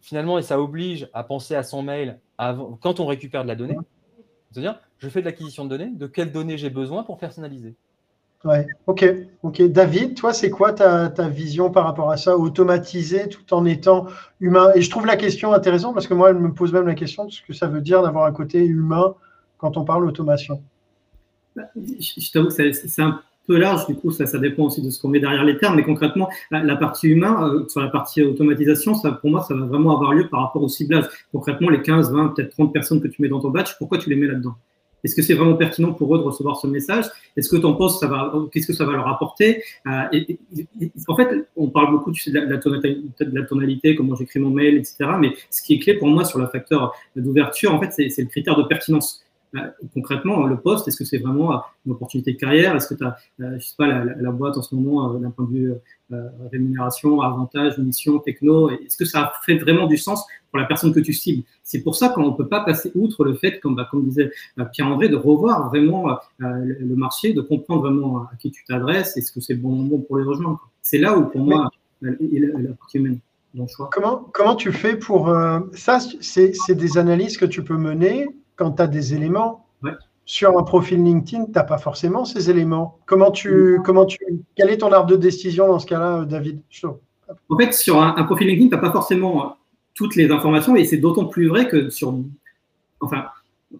[0.00, 3.56] finalement, et ça oblige à penser à son mail avant, quand on récupère de la
[3.56, 3.78] donnée,
[4.50, 7.74] c'est-à-dire, je fais de l'acquisition de données, de quelles données j'ai besoin pour personnaliser.
[8.44, 9.06] Ouais, ok,
[9.42, 9.62] ok.
[9.62, 14.06] David, toi, c'est quoi ta, vision par rapport à ça, automatiser tout en étant
[14.38, 14.70] humain?
[14.74, 17.24] Et je trouve la question intéressante parce que moi, elle me pose même la question
[17.24, 19.14] de ce que ça veut dire d'avoir un côté humain
[19.56, 20.62] quand on parle automation.
[21.56, 25.00] Je t'avoue que c'est un peu large, du coup, ça, ça dépend aussi de ce
[25.00, 28.94] qu'on met derrière les termes, mais concrètement, la, partie humain, euh, sur la partie automatisation,
[28.94, 31.06] ça, pour moi, ça va vraiment avoir lieu par rapport au ciblage.
[31.32, 34.10] Concrètement, les 15, 20, peut-être 30 personnes que tu mets dans ton batch, pourquoi tu
[34.10, 34.54] les mets là-dedans?
[35.04, 37.04] Est-ce que c'est vraiment pertinent pour eux de recevoir ce message?
[37.36, 39.62] Est-ce que tu en penses, ça va, qu'est-ce que ça va leur apporter?
[39.86, 40.02] Euh,
[41.08, 44.96] En fait, on parle beaucoup de, la, de la tonalité, comment j'écris mon mail, etc.
[45.20, 48.28] Mais ce qui est clé pour moi sur le facteur d'ouverture, en fait, c'est le
[48.28, 49.23] critère de pertinence.
[49.54, 52.74] Bah, concrètement, le poste, est-ce que c'est vraiment une opportunité de carrière?
[52.74, 55.30] Est-ce que tu as, euh, je sais pas, la, boîte en ce moment, euh, d'un
[55.30, 55.74] point de vue
[56.12, 60.92] euh, rémunération, avantage, mission, techno, est-ce que ça fait vraiment du sens pour la personne
[60.92, 61.44] que tu cibles?
[61.62, 64.32] C'est pour ça qu'on ne peut pas passer outre le fait, comme, bah, comme disait
[64.72, 69.40] Pierre-André, de revoir vraiment le marché, de comprendre vraiment à qui tu t'adresses, est-ce que
[69.40, 71.70] c'est bon moment pour les rejoindre C'est là où, pour moi,
[72.02, 73.20] la, la partie humaine.
[73.68, 73.88] choix.
[73.92, 75.28] Comment, comment tu fais pour.
[75.28, 78.26] Euh, ça, c'est des analyses que tu peux mener
[78.56, 79.60] quand tu as des éléments.
[80.26, 82.98] Sur un profil LinkedIn, tu n'as pas forcément ces éléments.
[83.04, 84.18] Comment tu, comment tu,
[84.56, 86.60] quel est ton arbre de décision dans ce cas-là, David?
[87.50, 89.48] En fait, sur un, profil LinkedIn, tu n'as pas forcément euh,
[89.94, 92.18] toutes les informations et c'est d'autant plus vrai que sur.
[93.00, 93.26] Enfin,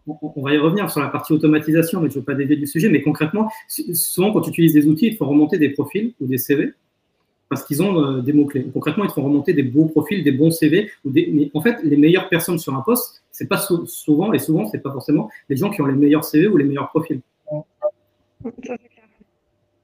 [0.07, 2.67] on, va y revenir sur la partie automatisation, mais je ne veux pas dévier du
[2.67, 2.91] sujet.
[2.91, 3.49] Mais concrètement,
[3.95, 6.75] souvent, quand tu utilises des outils, il faut remonter des profils ou des CV
[7.49, 8.67] parce qu'ils ont euh, des mots-clés.
[8.73, 10.91] Concrètement, ils te font remonter des beaux profils, des bons CV.
[11.05, 11.29] Ou des...
[11.33, 14.79] Mais en fait, les meilleures personnes sur un poste, c'est pas souvent, et souvent, c'est
[14.79, 17.21] pas forcément les gens qui ont les meilleurs CV ou les meilleurs profils.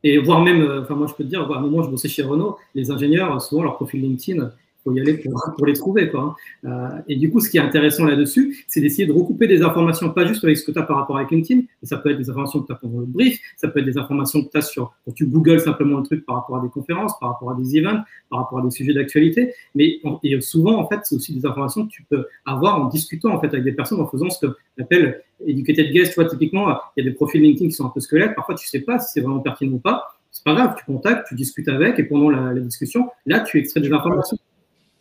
[0.05, 2.09] Et voire même, euh, enfin moi je peux te dire, à un moment je bossais
[2.09, 4.53] chez Renault, les ingénieurs, souvent leur profil LinkedIn,
[4.83, 5.22] faut y aller
[5.57, 6.11] pour, les trouver.
[6.11, 6.37] Quoi.
[6.64, 6.68] Hein.
[6.68, 10.11] Euh, et du coup, ce qui est intéressant là-dessus, c'est d'essayer de recouper des informations,
[10.11, 12.18] pas juste avec ce que tu as par rapport avec LinkedIn, mais ça peut être
[12.18, 14.57] des informations que tu as pendant le brief, ça peut être des informations que tu
[14.57, 17.51] as sur, quand tu googles simplement le truc par rapport à des conférences, par rapport
[17.51, 19.53] à des events, par rapport à des sujets d'actualité.
[19.74, 23.31] Mais et souvent, en fait, c'est aussi des informations que tu peux avoir en discutant
[23.35, 26.12] en fait, avec des personnes, en faisant ce qu'on appelle educated guest.
[26.12, 28.35] Tu vois, typiquement, il y a des profils LinkedIn qui sont un peu squelettes.
[28.35, 30.16] Parfois, tu sais pas si c'est vraiment pertinent ou pas.
[30.31, 33.59] C'est pas grave, tu contactes, tu discutes avec, et pendant la, la discussion, là, tu
[33.59, 34.39] extrais des informations.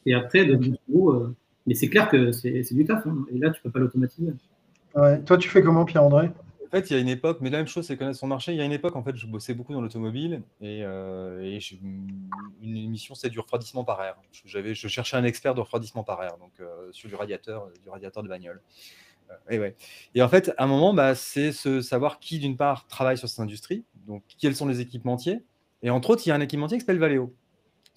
[0.05, 0.59] Et après, de
[0.95, 1.35] euh,
[1.65, 3.05] mais c'est clair que c'est du taf.
[3.05, 3.25] Hein.
[3.31, 4.33] Et là, tu peux pas l'automatiser.
[4.93, 6.31] Toi, tu fais comment, Pierre-André
[6.65, 8.53] En fait, il y a une époque, mais la même chose, c'est connaître son marché.
[8.53, 12.77] Il y a une époque, en fait, je bossais beaucoup dans l'automobile et, euh, une
[12.77, 14.15] émission, c'est du refroidissement par air.
[14.45, 17.89] Je, je cherchais un expert de refroidissement par air, donc euh, sur du radiateur, du
[17.89, 18.61] radiateur de bagnole.
[19.49, 19.75] et, ouais.
[20.15, 23.29] et en fait, à un moment, bah, c'est ce savoir qui, d'une part, travaille sur
[23.29, 25.43] cette industrie, donc quels sont les équipementiers.
[25.81, 27.33] Et entre autres, il y a un équipementier qui s'appelle Valeo.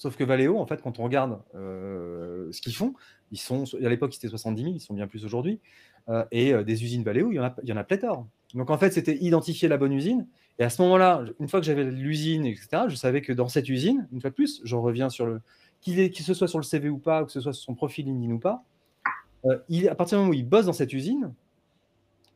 [0.03, 2.93] Sauf que Valeo, en fait, quand on regarde euh, ce qu'ils font,
[3.31, 5.61] ils sont, à l'époque, c'était 70 000, ils sont bien plus aujourd'hui.
[6.09, 8.27] Euh, et euh, des usines Valeo, il y en a, il y en a pléthore.
[8.55, 10.27] Donc, en fait, c'était identifier la bonne usine.
[10.59, 13.69] Et à ce moment-là, une fois que j'avais l'usine, etc., je savais que dans cette
[13.69, 15.41] usine, une fois de plus, j'en reviens sur le.
[15.83, 18.07] Qu'il ce soit sur le CV ou pas, ou que ce soit sur son profil
[18.07, 18.65] LinkedIn ou pas,
[19.69, 21.33] il, à partir du moment où il bosse dans cette usine,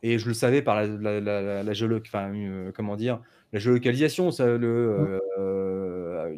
[0.05, 3.21] et je le savais par la, la, la, comment dire,
[3.53, 5.21] la géolocalisation, ça, le,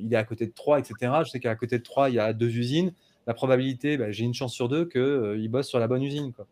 [0.02, 1.12] il est à côté de Troyes, etc.
[1.24, 2.92] Je sais qu'à côté de Troyes, il y a deux usines.
[3.26, 6.32] La probabilité, bah, j'ai une chance sur deux qu'il euh, bosse sur la bonne usine.
[6.32, 6.46] Quoi.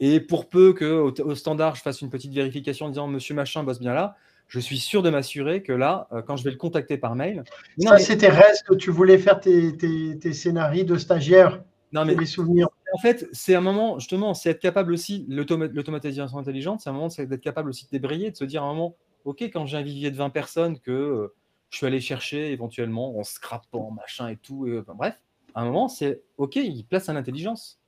[0.00, 3.64] Et pour peu qu'au au standard, je fasse une petite vérification en disant Monsieur Machin
[3.64, 4.16] bosse bien là,
[4.46, 7.44] je suis sûr de m'assurer que là, euh, quand je vais le contacter par mail.
[7.78, 11.62] Ça, c'était reste que tu voulais faire tes, tes, scénarios de stagiaire.
[11.92, 12.68] Non, mais les souvenirs.
[12.94, 17.08] En fait, c'est un moment, justement, c'est être capable aussi, l'automatisation intelligente, c'est un moment
[17.08, 19.82] d'être capable aussi de débrayer, de se dire à un moment, OK, quand j'ai un
[19.82, 21.34] vivier de 20 personnes, que euh,
[21.70, 24.66] je suis allé chercher éventuellement en scrapant, machin et tout.
[24.66, 25.20] Et, bref,
[25.54, 27.80] à un moment, c'est OK, il place un intelligence.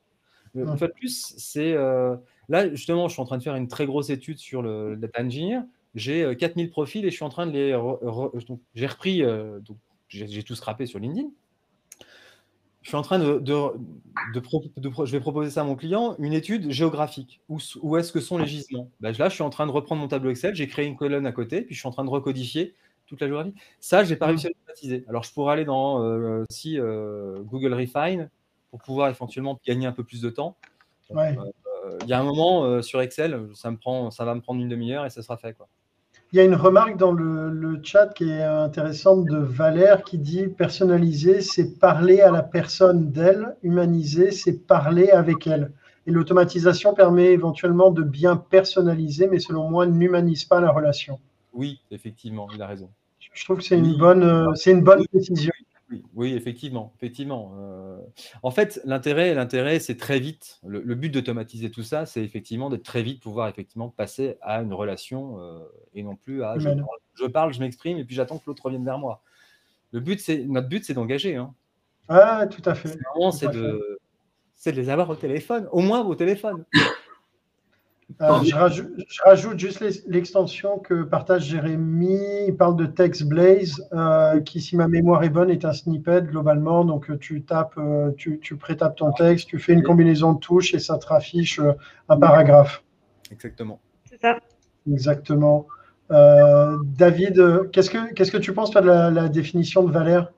[0.57, 1.73] Euh, une fois de plus, c'est.
[1.73, 2.17] Euh,
[2.49, 5.23] là, justement, je suis en train de faire une très grosse étude sur le, data
[5.23, 5.61] engineer.
[5.95, 7.79] J'ai 4000 profils et je suis en train de les.
[8.75, 9.23] j'ai repris.
[9.23, 9.77] donc,
[10.09, 11.29] j'ai tout scrappé sur LinkedIn.
[12.83, 13.55] Je suis en train de, de,
[14.35, 17.41] je vais proposer ça à mon client, une étude géographique.
[17.51, 18.91] Où, où est-ce que sont les gisements?
[19.01, 21.27] Ben Là, je suis en train de reprendre mon tableau Excel, j'ai créé une colonne
[21.27, 22.75] à côté, puis je suis en train de recodifier
[23.11, 23.55] toute la géographie.
[23.81, 25.05] Ça, je n'ai pas réussi à automatiser.
[25.09, 28.31] Alors, je pourrais aller dans euh, si, euh, Google Refine
[28.71, 30.57] pour pouvoir éventuellement gagner un peu plus de temps.
[31.11, 31.35] Euh,
[32.03, 34.69] il y a un moment sur Excel, ça, me prend, ça va me prendre une
[34.69, 35.55] demi-heure et ça sera fait.
[35.55, 35.67] Quoi.
[36.33, 40.47] Il y a une remarque dans le, chat qui est intéressante de Valère qui dit
[40.47, 45.73] personnaliser, c'est parler à la personne d'elle, humaniser, c'est parler avec elle.
[46.07, 51.19] Et l'automatisation permet éventuellement de bien personnaliser, mais selon moi, n'humanise pas la relation.
[51.53, 52.91] Oui, effectivement, il a raison.
[53.33, 55.53] Je trouve que c'est une, bonne, euh, c'est une bonne décision.
[56.15, 57.53] Oui, effectivement, effectivement.
[57.59, 57.99] Euh,
[58.43, 60.61] en fait, l'intérêt, l'intérêt, c'est très vite.
[60.65, 64.73] Le, but d'automatiser tout ça, c'est effectivement de très vite pouvoir effectivement passer à une
[64.73, 65.59] relation euh,
[65.95, 68.99] et non plus à je, parle, je m'exprime et puis j'attends que l'autre revienne vers
[68.99, 69.23] moi.
[69.93, 71.35] Le but, c'est notre but, c'est d'engager.
[71.35, 71.53] Hein.
[72.09, 72.97] Ah, tout à fait.
[73.33, 73.99] C'est de,
[74.55, 76.65] c'est de les avoir au téléphone, au moins au téléphone.
[78.19, 82.19] Je, rajoute, juste l'extension que partage Jérémy.
[82.49, 86.85] Il parle de TextBlaze, euh, qui, si ma mémoire est bonne, est un snippet globalement.
[86.85, 90.39] Donc, euh, tu tapes, euh, tu, tu prétapes ton texte, tu fais une combinaison de
[90.39, 91.61] touches et ça te raffiche
[92.09, 92.83] un paragraphe.
[93.31, 93.81] Exactement.
[94.05, 94.39] C'est ça.
[94.91, 95.67] Exactement.
[96.11, 100.33] David, qu'est-ce que qu'est-ce que tu penses toi de la, définition de Valère?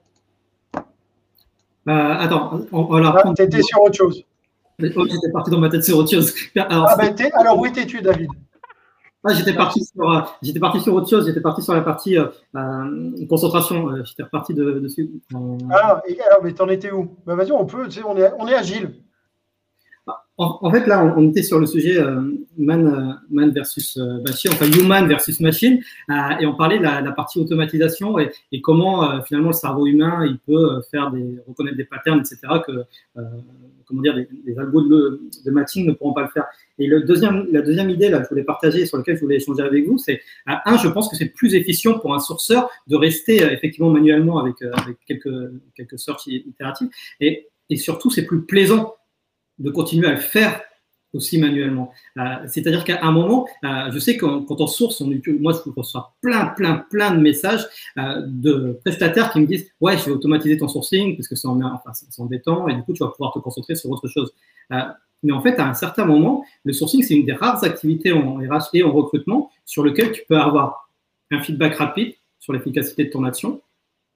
[1.86, 4.24] Attends, on, va la ah, Tu étais sur autre chose.
[4.78, 6.34] J'étais parti dans ma tête sur autre chose.
[6.56, 8.28] Alors, ah, ben, alors où étais-tu, David?
[9.24, 11.26] Ah, j'étais parti sur, euh, j'étais parti sur autre chose.
[11.26, 14.04] J'étais parti sur la partie euh, euh concentration.
[14.04, 15.10] J'étais reparti de, dessus.
[15.70, 17.16] Ah, et alors, mais t'en étais où?
[17.24, 17.86] Bah, Vas-y, on peut.
[17.86, 19.01] Tu sais, on est, on est agile.
[20.38, 22.22] En, fait, là, on, était sur le sujet euh,
[22.56, 25.82] man, euh, man, versus euh, machine, enfin human versus machine,
[26.40, 28.30] et on parlait de la, partie automatisation et,
[28.62, 32.38] comment finalement le cerveau humain il peut faire des, reconnaître des patterns, etc.
[32.66, 32.84] que
[33.86, 36.46] comment dire, des, algos de, de, ne pourront pas le faire.
[36.78, 39.36] Et le deuxième, la deuxième idée là, que je voulais partager, sur laquelle je voulais
[39.36, 42.96] échanger avec vous, c'est un, je pense que c'est plus efficient pour un sourceur de
[42.96, 46.88] rester effectivement manuellement avec, avec quelques, quelques search itératives,
[47.20, 48.94] et, et surtout c'est plus plaisant
[49.58, 50.60] de continuer à le faire
[51.12, 51.92] aussi manuellement.
[52.18, 55.70] Euh, c'est-à-dire qu'à un moment, euh, je sais que quand, on source, on, moi je
[55.70, 57.66] reçois plein, plein, plein de messages
[57.98, 61.48] euh, de prestataires qui me disent Ouais, je vais automatiser ton sourcing parce que c'est
[61.48, 64.32] enfin, embêtant et du coup tu vas pouvoir te concentrer sur autre chose.
[65.22, 68.36] mais en fait, à un certain moment, le sourcing, c'est une des rares activités en
[68.36, 70.88] RH et en recrutement sur lequel tu peux avoir
[71.30, 73.60] un feedback rapide sur l'efficacité de ton action,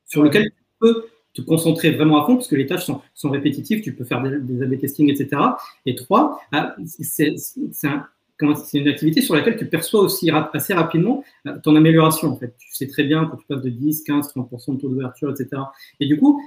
[0.07, 1.07] sur lequel tu peux
[1.37, 4.39] te concentrer vraiment à fond parce que les tâches sont, répétitives, tu peux faire des,
[4.41, 5.43] des A-B testing, etc.
[5.84, 6.74] Et trois, ah,
[7.05, 7.34] c'est
[8.78, 12.28] une activité sur laquelle tu perçois aussi assez rapidement euh, ton amélioration.
[12.28, 12.55] En fait.
[12.59, 15.62] Tu sais très bien quand tu passes de 10, 15, 30% de taux d'ouverture, etc.
[16.01, 16.41] Et du coup,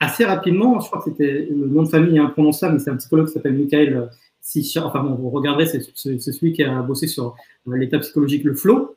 [0.00, 2.96] assez rapidement, je crois que c'était le nom de famille est imprononçable, mais c'est un
[2.96, 4.06] psychologue qui s'appelle Michael euh,
[4.40, 4.80] Sischer.
[4.80, 7.34] Enfin bon, vous regarderez, c'est celui qui a bossé sur
[7.68, 8.94] euh, l'état psychologique, le flow.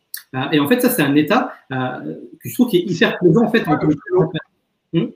[0.51, 3.51] Et en fait, ça, c'est un état que je trouve qui est hyper plaisant en
[3.51, 3.63] fait.
[4.95, 5.07] Hmm,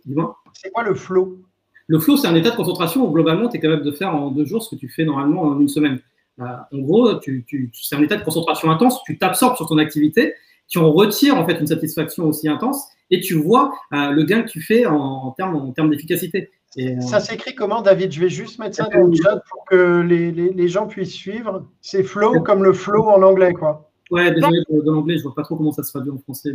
[0.54, 1.40] c'est quoi le flow?
[1.88, 4.30] Le flow, c'est un état de concentration où globalement, tu es capable de faire en
[4.30, 6.00] deux jours ce que tu fais normalement en une semaine.
[6.42, 10.34] Euh, en gros, tu, c'est un état de concentration intense, tu t'absorbes sur ton activité,
[10.68, 14.44] tu en retires en fait une satisfaction aussi intense et tu vois euh, le gain
[14.44, 16.52] que tu fais en, termes, en termes d'efficacité.
[16.78, 18.12] Euh, ça s'écrit comment, David?
[18.12, 21.66] Je vais juste mettre ça dans le chat pour que les, les, gens puissent suivre.
[21.82, 23.90] C'est flow comme le flow en anglais, quoi.
[24.12, 26.52] Ouais, désolé de l'anglais, je vois pas trop comment ça se traduit en français.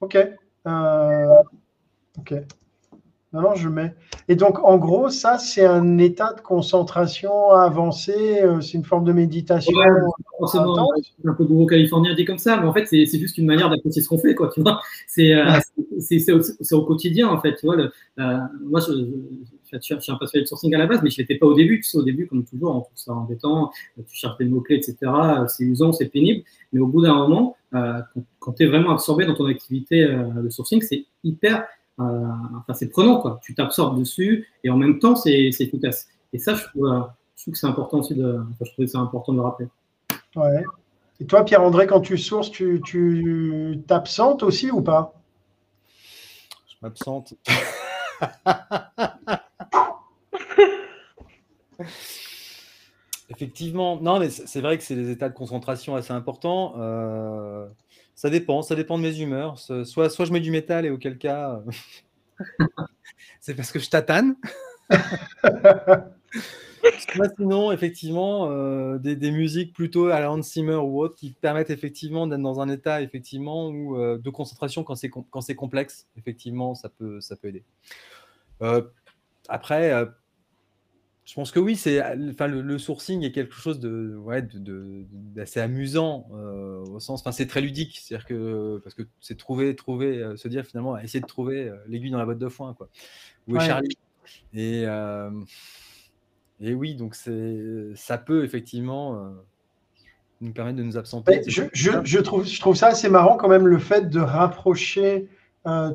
[0.00, 0.18] Ok.
[2.18, 2.34] Ok.
[3.32, 3.94] Non, je mets.
[4.28, 9.04] Et donc, en gros, ça, c'est un état de concentration avancé, euh, c'est une forme
[9.04, 9.72] de méditation.
[10.38, 10.88] forcément,
[11.24, 14.00] un peu gros californien dit comme ça, mais en fait, c'est juste une manière d'apprécier
[14.00, 14.80] ce qu'on fait, quoi, tu vois.
[15.06, 15.34] C'est
[16.32, 16.40] au,
[16.72, 17.76] au, quotidien, en fait, tu vois.
[17.76, 18.92] Le, euh, moi, je,
[19.72, 21.80] je, suis un passionné de sourcing à la base, mais je l'étais pas au début.
[21.80, 24.96] Tu sais, au début, comme toujours, on trouve ça embêtant, tu cherches des mots-clés, etc.
[25.48, 26.42] C'est usant, c'est pénible.
[26.72, 28.00] Mais au bout d'un moment, euh,
[28.38, 31.62] quand, tu es vraiment absorbé dans ton activité de sourcing, c'est hyper euh,
[31.98, 33.40] enfin, c'est prenant, quoi.
[33.42, 36.08] Tu t'absorbes dessus et en même temps, c'est efficace.
[36.32, 37.00] Et ça, je trouve, euh,
[37.36, 39.68] je trouve que c'est important aussi de, enfin, je trouve c'est important de le rappeler.
[40.34, 40.64] Ouais.
[41.20, 45.14] Et toi, Pierre-André, quand tu sources, tu t'absentes aussi ou pas?
[46.68, 47.34] Je m'absente.
[53.28, 56.74] Effectivement, non, mais c'est vrai que c'est des états de concentration assez importants.
[56.78, 57.66] Euh,
[58.16, 59.58] ça dépend, ça dépend de mes humeurs.
[59.58, 61.62] Soit, soit je mets du métal et auquel cas,
[63.40, 64.34] c'est parce que je tatane.
[67.36, 72.26] sinon, effectivement, euh, des, musiques plutôt à la Hans Zimmer ou autre qui permettent effectivement
[72.26, 76.06] d'être dans un état effectivement où, euh, de concentration quand c'est complexe.
[76.16, 77.64] Effectivement, ça peut ça peut aider.
[78.62, 78.82] Euh,
[79.48, 79.92] après,
[81.26, 82.00] je pense que oui, c'est,
[82.30, 84.46] enfin, le, sourcing est quelque chose de, ouais,
[85.34, 89.74] d'assez amusant euh, au sens, enfin, c'est très ludique, c'est-à-dire que parce que c'est trouver,
[89.74, 92.74] trouver, euh, se dire finalement, essayer de trouver euh, l'aiguille dans la botte de foin,
[92.74, 92.88] quoi.
[93.48, 93.98] Où est Charlie?
[94.54, 94.84] Et
[96.58, 97.58] et oui, donc c'est,
[97.96, 99.30] ça peut effectivement
[100.40, 101.42] nous permettre de nous absenter.
[101.46, 105.28] Je, je, je, trouve, je trouve ça assez marrant quand même le fait de rapprocher,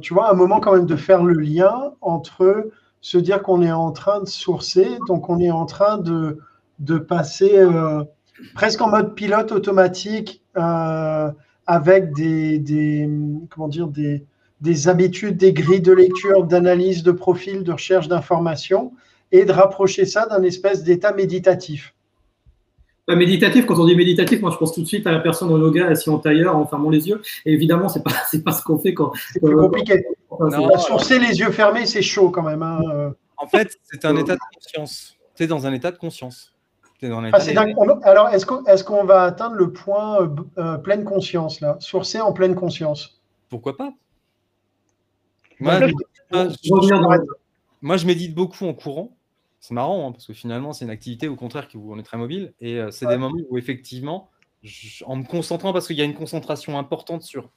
[0.01, 2.69] tu vois, un moment quand même de faire le lien entre
[3.01, 6.37] se dire qu'on est en train de sourcer, donc on est en train de,
[6.79, 8.03] de passer euh,
[8.53, 11.31] presque en mode pilote automatique euh,
[11.65, 13.09] avec des, des,
[13.49, 14.23] comment dire, des,
[14.61, 18.93] des habitudes, des grilles de lecture, d'analyse de profil, de recherche d'informations,
[19.31, 21.95] et de rapprocher ça d'un espèce d'état méditatif.
[23.07, 25.49] Bah, méditatif, quand on dit méditatif, moi je pense tout de suite à la personne
[25.51, 27.21] au yoga assis en tailleur en fermant les yeux.
[27.45, 29.11] Et évidemment, c'est pas c'est pas ce qu'on fait quand.
[29.33, 30.05] C'est plus compliqué.
[30.77, 32.63] Sourcer les yeux fermés, c'est chaud quand même.
[32.63, 33.09] Hein, euh.
[33.37, 35.17] En fait, c'est un état de conscience.
[35.35, 36.53] C'est dans un état de conscience.
[37.01, 37.39] Dans ah,
[38.03, 40.29] Alors, est-ce qu'on est va atteindre le point euh,
[40.59, 41.77] euh, pleine conscience là?
[41.79, 43.19] Sourcer en pleine conscience
[43.49, 43.91] Pourquoi pas?
[45.59, 47.17] Moi je,
[47.81, 49.15] moi, je médite beaucoup en courant
[49.61, 52.17] c'est marrant hein, parce que finalement, c'est une activité au contraire où on est très
[52.17, 54.29] mobile et euh, c'est des moments où effectivement,
[55.05, 57.49] en me concentrant parce qu'il y a une concentration importante sur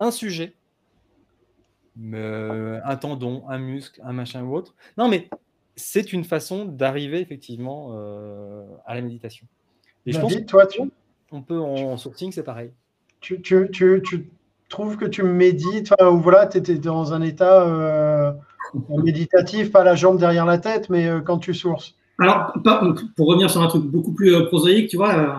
[0.00, 0.61] un sujet, euh,
[2.00, 4.74] un tendon, un muscle, un machin ou autre.
[4.96, 5.28] Non, mais
[5.76, 9.46] c'est une façon d'arriver effectivement euh, à la méditation.
[10.06, 10.80] Et je pense toi, tu...
[11.30, 12.72] on peut en, sourcing, c'est pareil.
[13.20, 14.30] Tu, tu, tu,
[14.68, 18.34] trouves que tu médites, ou voilà, tu étais dans un état
[18.88, 22.52] méditatif, pas la jambe derrière la tête, mais euh, quand tu sources Alors,
[23.16, 25.36] pour revenir sur un truc beaucoup plus euh, prosaïque, tu vois,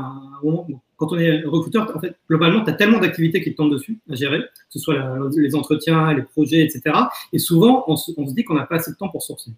[1.08, 4.00] quand on est recruteur, en fait, globalement, tu as tellement d'activités qui te tombent dessus
[4.10, 4.96] à gérer, que ce soit
[5.36, 6.96] les entretiens, les projets, etc.
[7.32, 9.52] Et souvent, on se, dit qu'on n'a pas assez de temps pour sourcer.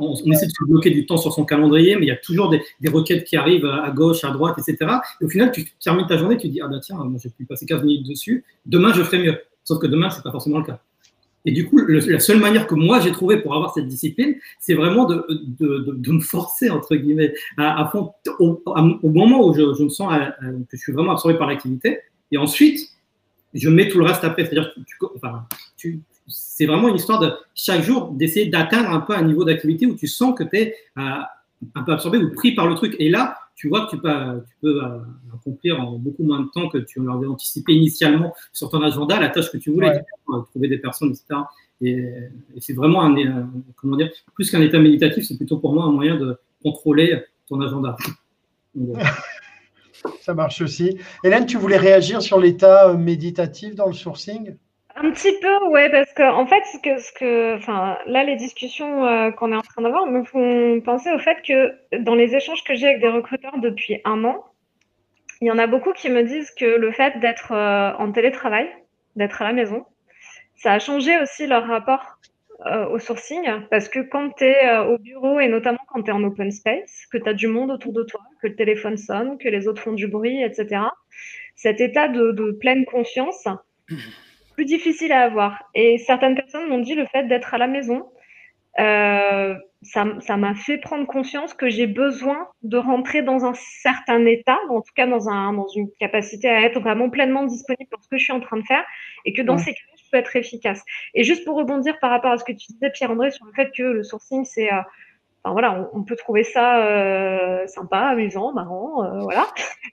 [0.00, 2.48] On, essaie de se bloquer du temps sur son calendrier, mais il y a toujours
[2.48, 4.90] des, requêtes qui arrivent à gauche, à droite, etc.
[5.20, 7.44] Et au final, tu termines ta journée, tu dis, ah bah tiens, moi j'ai pu
[7.44, 9.38] passer 15 minutes dessus, demain je ferai mieux.
[9.62, 10.80] Sauf que demain, ce n'est pas forcément le cas.
[11.44, 14.74] Et du coup, la seule manière que moi j'ai trouvé pour avoir cette discipline, c'est
[14.74, 18.60] vraiment de, de, de, me forcer, entre guillemets, à, fond, au,
[19.02, 21.98] moment où je, je me sens que je suis vraiment absorbé par l'activité.
[22.32, 22.80] Et ensuite,
[23.52, 24.44] je mets tout le reste après.
[24.44, 24.72] C'est-à-dire
[25.76, 29.86] tu, c'est vraiment une histoire de chaque jour d'essayer d'atteindre un peu un niveau d'activité
[29.86, 31.02] où tu sens que tu es euh,
[31.74, 32.96] un peu absorbé ou pris par le truc.
[32.98, 34.98] Et là, tu vois que tu peux, tu peux euh,
[35.32, 39.28] accomplir en beaucoup moins de temps que tu l'avais anticipé initialement sur ton agenda la
[39.28, 41.40] tâche que tu voulais, euh, trouver des personnes, etc.
[41.80, 42.04] Et,
[42.58, 46.16] c'est vraiment un, comment dire, plus qu'un état méditatif, c'est plutôt pour moi un moyen
[46.16, 47.96] de contrôler ton agenda.
[50.20, 50.98] Ça marche aussi.
[51.22, 54.56] Hélène, tu voulais réagir sur l'état méditatif dans le sourcing?
[54.96, 59.30] Un petit peu, ouais, parce que en fait, ce que, ce là, les discussions euh,
[59.32, 62.74] qu'on est en train d'avoir me font penser au fait que dans les échanges que
[62.74, 64.44] j'ai avec des recruteurs depuis un an,
[65.40, 68.70] il y en a beaucoup qui me disent que le fait d'être euh, en télétravail,
[69.16, 69.84] d'être à la maison,
[70.54, 72.18] ça a changé aussi leur rapport
[72.66, 76.14] euh, au sourcing, parce que quand tu es au bureau et notamment quand tu es
[76.14, 79.38] en open space, que tu as du monde autour de toi, que le téléphone sonne,
[79.38, 80.82] que les autres font du bruit, etc.,
[81.56, 83.48] cet état de, de pleine conscience
[84.54, 85.62] plus difficile à avoir.
[85.74, 88.04] Et certaines personnes m'ont dit le fait d'être à la maison,
[88.80, 94.58] euh, ça m'a fait prendre conscience que j'ai besoin de rentrer dans un certain état,
[94.70, 98.08] en tout cas dans, un, dans une capacité à être vraiment pleinement disponible pour ce
[98.08, 98.84] que je suis en train de faire,
[99.24, 100.82] et que dans ces cas je peux être efficace.
[101.14, 103.70] Et juste pour rebondir par rapport à ce que tu disais, Pierre-André, sur le fait
[103.76, 104.80] que le sourcing, c'est euh,
[105.44, 109.46] on, peut trouver ça euh, sympa, amusant, marrant, euh, voilà.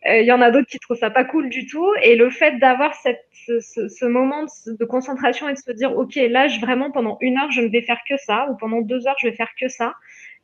[0.08, 1.88] Euh, il y en a d'autres qui trouvent ça pas cool du tout.
[2.02, 6.92] Et le fait d'avoir ce, moment de, concentration et de se dire, ok, là, vraiment
[6.92, 9.36] pendant une heure, je ne vais faire que ça, ou pendant deux heures, je vais
[9.36, 9.94] faire que ça,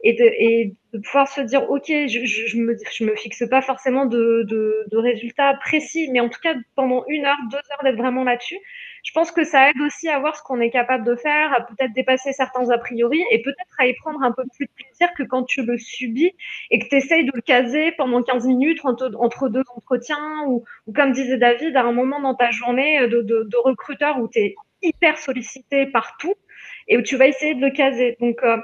[0.03, 3.61] et de, et de pouvoir se dire, ok, je, je, me, je me fixe pas
[3.61, 7.83] forcément de, de, de résultats précis, mais en tout cas pendant une heure, deux heures
[7.83, 8.59] d'être vraiment là-dessus
[9.07, 11.61] je pense que ça aide aussi à voir ce qu'on est capable de faire, à
[11.61, 15.07] peut-être dépasser certains a priori et peut-être à y prendre un peu plus de plaisir
[15.17, 16.33] que quand tu le subis
[16.71, 21.13] et que tu essayes de le caser pendant 15 minutes entre, deux entretiens ou, comme
[21.13, 25.17] disait David, à un moment dans ta journée de, de, recruteur où tu es hyper
[25.17, 26.33] sollicité partout
[26.89, 28.17] et où tu vas essayer de le caser.
[28.19, 28.57] Donc, euh,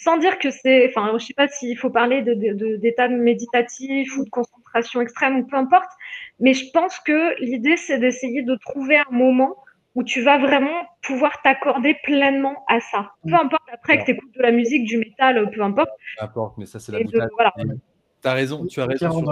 [0.00, 4.24] sans dire que c'est, enfin, je sais pas s'il faut parler d'état de, méditatif ou
[4.24, 5.90] de concentration extrême ou peu importe,
[6.38, 9.56] mais je pense que l'idée c'est d'essayer de trouver un moment
[9.94, 13.12] où tu vas vraiment pouvoir t'accorder pleinement à ça.
[13.24, 13.34] Peu mm.
[13.34, 15.90] importe après que tu écoutes de la musique, du métal, peu importe.
[16.18, 17.28] Peu importe, mais ça c'est la méthode.
[18.22, 19.24] Tu as raison, tu as raison.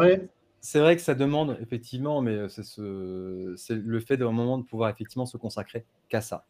[0.60, 3.54] C'est vrai que ça demande effectivement, mais c'est ce...
[3.72, 6.44] le fait d'un moment de pouvoir effectivement se consacrer qu'à ça.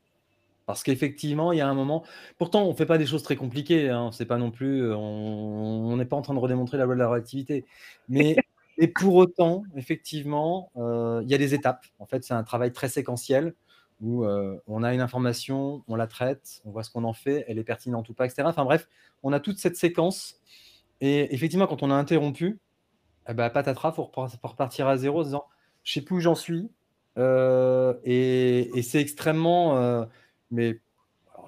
[0.68, 2.04] Parce qu'effectivement, il y a un moment.
[2.36, 3.88] Pourtant, on ne fait pas des choses très compliquées.
[3.88, 4.10] Hein.
[4.12, 4.92] C'est pas non plus.
[4.92, 7.64] On n'est pas en train de redémontrer la loi de la réactivité.
[8.10, 8.36] Mais
[8.76, 11.86] et pour autant, effectivement, euh, il y a des étapes.
[11.98, 13.54] En fait, c'est un travail très séquentiel
[14.02, 17.46] où euh, on a une information, on la traite, on voit ce qu'on en fait,
[17.48, 18.42] elle est pertinente ou pas, etc.
[18.44, 18.90] Enfin bref,
[19.22, 20.36] on a toute cette séquence.
[21.00, 22.60] Et effectivement, quand on a interrompu,
[23.26, 24.10] eh ben, patatras, il faut
[24.42, 25.44] repartir à zéro en disant
[25.82, 26.70] je sais plus où j'en suis.
[27.16, 30.06] Euh, et, c'est extrêmement.
[30.50, 30.80] Mais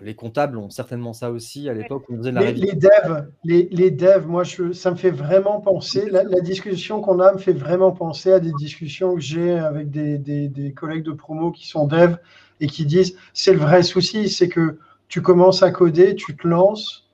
[0.03, 2.73] les comptables ont certainement ça aussi à l'époque où on faisait de la les, les
[2.73, 7.39] devs, les, devs, moi, je, ça me fait vraiment penser, la, discussion qu'on a me
[7.39, 11.69] fait vraiment penser à des discussions que j'ai avec des, des, collègues de promo qui
[11.69, 12.17] sont devs
[12.61, 14.79] et qui disent, c'est le vrai souci, c'est que
[15.09, 17.09] tu commences à coder, tu te lances,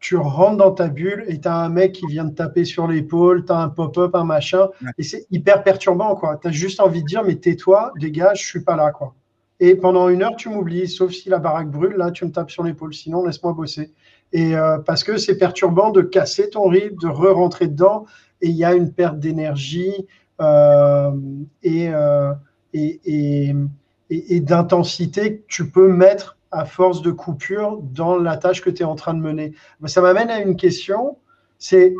[0.00, 2.86] tu rentres dans ta bulle et tu as un mec qui vient te taper sur
[2.86, 6.38] l'épaule, tu as un pop-up, un machin, et c'est hyper perturbant, quoi.
[6.40, 9.14] Tu as juste envie de dire, mais tais-toi, dégage, je suis pas là, quoi.
[9.60, 12.50] Et pendant une heure, tu m'oublies, sauf si la baraque brûle, là, tu me tapes
[12.50, 12.94] sur l'épaule.
[12.94, 13.92] Sinon, laisse-moi bosser.
[14.32, 18.06] Et euh, parce que c'est perturbant de casser ton rythme, de re-rentrer dedans,
[18.40, 20.06] et il y a une perte d'énergie
[20.40, 21.10] euh,
[21.66, 22.34] euh,
[22.72, 23.54] et, et,
[24.10, 28.70] et, et d'intensité que tu peux mettre à force de coupure dans la tâche que
[28.70, 29.54] tu es en train de mener.
[29.86, 31.18] Ça m'amène à une question,
[31.58, 31.94] c'est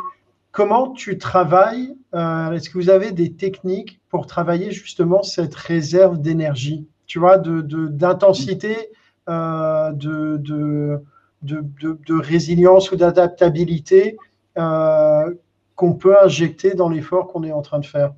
[0.53, 6.87] comment tu travailles Est-ce que vous avez des techniques pour travailler justement cette réserve d'énergie?
[7.09, 8.91] Tu vois, d'intensité,
[9.27, 11.01] de, de,
[11.43, 11.65] de,
[12.07, 14.17] de, résilience ou d'adaptabilité
[14.57, 15.35] euh,
[15.75, 18.13] qu'on peut injecter dans l'effort qu'on est en train de faire.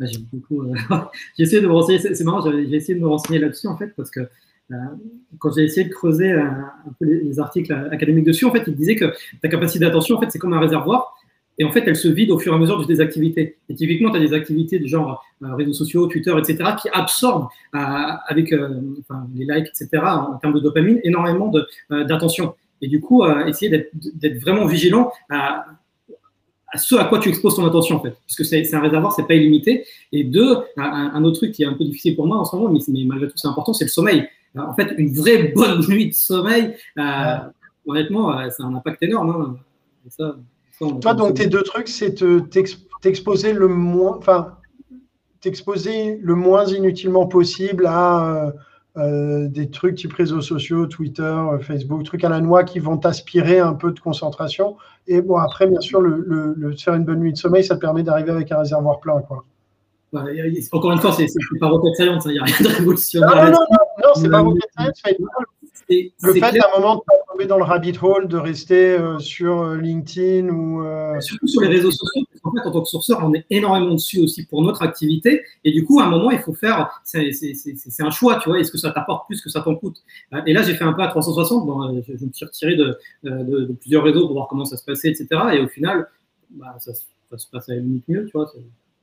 [0.00, 0.62] J'ai beaucoup.
[0.62, 0.74] Euh,
[1.36, 1.98] j'ai essayé de me renseigner.
[1.98, 2.40] C'est marrant.
[2.50, 4.20] J'ai essayé de me renseigner là-dessus en fait parce que
[5.38, 8.96] quand j'ai essayé de creuser un, peu les, articles académiques dessus, en fait, il disait
[8.96, 9.12] que
[9.42, 11.14] ta capacité d'attention, en fait, c'est comme un réservoir.
[11.58, 13.58] Et en fait, elle se vide au fur et à mesure de tes activités.
[13.68, 15.22] Et typiquement, tu as des activités du genre
[15.56, 21.52] réseaux sociaux, Twitter, etc., qui absorbent avec les likes, etc., en, termes de dopamine, énormément
[21.90, 22.54] d'attention.
[22.80, 25.66] Et du coup, essayer d'être vraiment vigilant à,
[26.74, 29.26] à ce à quoi tu exposes ton attention en fait, puisque c'est un réservoir, c'est
[29.26, 29.86] pas illimité.
[30.12, 32.70] Et deux, un, autre truc qui est un peu difficile pour moi en ce moment,
[32.88, 34.28] mais, malgré tout c'est important, c'est le sommeil.
[34.56, 37.36] Euh, en fait, une vraie bonne nuit de sommeil, euh,
[37.86, 39.56] honnêtement, euh, c'est un impact énorme.
[40.18, 40.34] Hein.
[41.00, 42.16] Toi, donc tes deux trucs, c'est
[43.00, 44.56] t'exposer le moins, enfin,
[45.44, 48.52] t'exposer le moins inutilement possible à
[48.96, 52.96] euh, des trucs type réseaux sociaux, Twitter, euh, Facebook, trucs à la noix qui vont
[52.96, 54.76] t'aspirer un peu de concentration.
[55.06, 57.80] Et bon, après, bien sûr, le, le, faire une bonne nuit de sommeil, ça te
[57.80, 59.20] permet d'arriver avec un réserveur plein.
[59.20, 59.44] Quoi.
[60.72, 61.26] encore une fois, c'est
[61.60, 63.34] pas rocket science, il n'y a rien de révolutionnaire.
[63.34, 65.02] Non, non, non, non, c'est pas rocket science,
[65.88, 69.18] le fait à un moment de pas tomber dans le rabbit hole, de rester euh,
[69.18, 70.84] sur euh, LinkedIn ou.
[70.84, 73.44] Euh, surtout sur les réseaux sociaux, parce qu'en fait, en tant que sourceur, on est
[73.50, 75.42] énormément dessus aussi pour notre activité.
[75.64, 77.00] Et du coup, à un moment, il faut faire.
[77.04, 77.30] C'est
[78.00, 78.60] un choix, tu vois.
[78.60, 80.02] Est-ce que ça t'apporte plus que ça t'en coûte?
[80.46, 81.66] Et là, j'ai fait un peu à 360.
[81.66, 85.08] Bon, je, me suis retiré de, de, plusieurs réseaux pour voir comment ça se passait,
[85.08, 85.28] etc.
[85.54, 86.08] Et au final,
[86.50, 88.50] bah, ça, ça, se passe à la limite mieux, tu vois.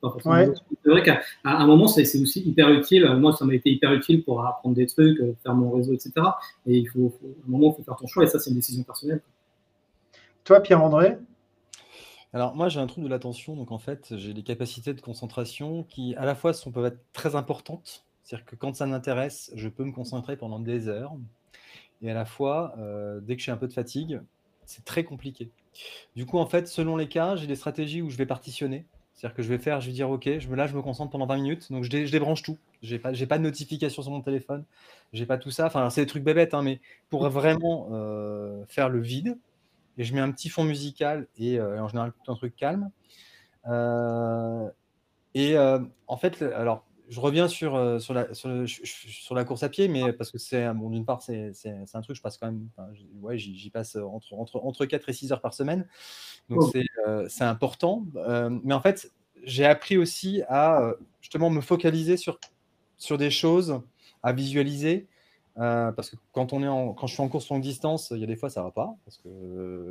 [0.03, 3.05] C'est vrai qu'à un moment, c'est aussi hyper utile.
[3.15, 6.13] Moi, ça m'a été hyper utile pour apprendre des trucs, euh, faire mon réseau, etc.
[6.65, 8.23] Et il faut, à un moment, il faut faire ton choix.
[8.23, 9.21] Et ça, c'est une décision personnelle.
[10.43, 11.17] Toi, Pierre-André?
[12.33, 15.83] Alors moi j'ai un trouble de l'attention, donc en fait j'ai des capacités de concentration
[15.83, 19.67] qui à la fois sont, peuvent être très importantes, c'est-à-dire que quand ça m'intéresse, je
[19.67, 21.13] peux me concentrer pendant des heures,
[22.01, 24.21] et à la fois euh, dès que je suis un peu de fatigue,
[24.65, 25.51] c'est très compliqué.
[26.15, 28.85] Du coup en fait selon les cas, j'ai des stratégies où je vais partitionner,
[29.21, 31.27] c'est-à-dire que je vais faire, je vais dire OK, je, là je me concentre pendant
[31.27, 32.57] 20 minutes, donc je, débranche tout.
[32.81, 34.65] J'ai pas, pas de notification sur mon téléphone,
[35.13, 35.67] j'ai pas tout ça.
[35.67, 39.37] Enfin, c'est des trucs bébêtes, hein, mais pour vraiment euh, faire le vide,
[39.99, 42.89] et je mets un petit fond musical et euh, en général un truc calme.
[43.67, 44.67] Euh,
[45.35, 45.55] et
[46.07, 50.31] en fait, alors je reviens sur, sur, la, sur, la course à pied, mais parce
[50.31, 51.53] que c'est, bon, d'une part, c'est,
[51.93, 52.69] un truc, je passe quand même,
[53.21, 55.87] ouais, j'y, passe entre, entre, entre 4 et 6 heures par semaine.
[56.49, 57.25] Donc, oh.
[57.29, 58.05] c'est, important.
[58.63, 59.11] mais en fait,
[59.43, 62.39] j'ai appris aussi à justement me focaliser sur,
[62.97, 63.81] sur des choses,
[64.23, 65.07] à visualiser.
[65.55, 68.27] parce que quand, on est quand je suis en course longue distance, il y a
[68.27, 69.27] des fois ça va pas parce que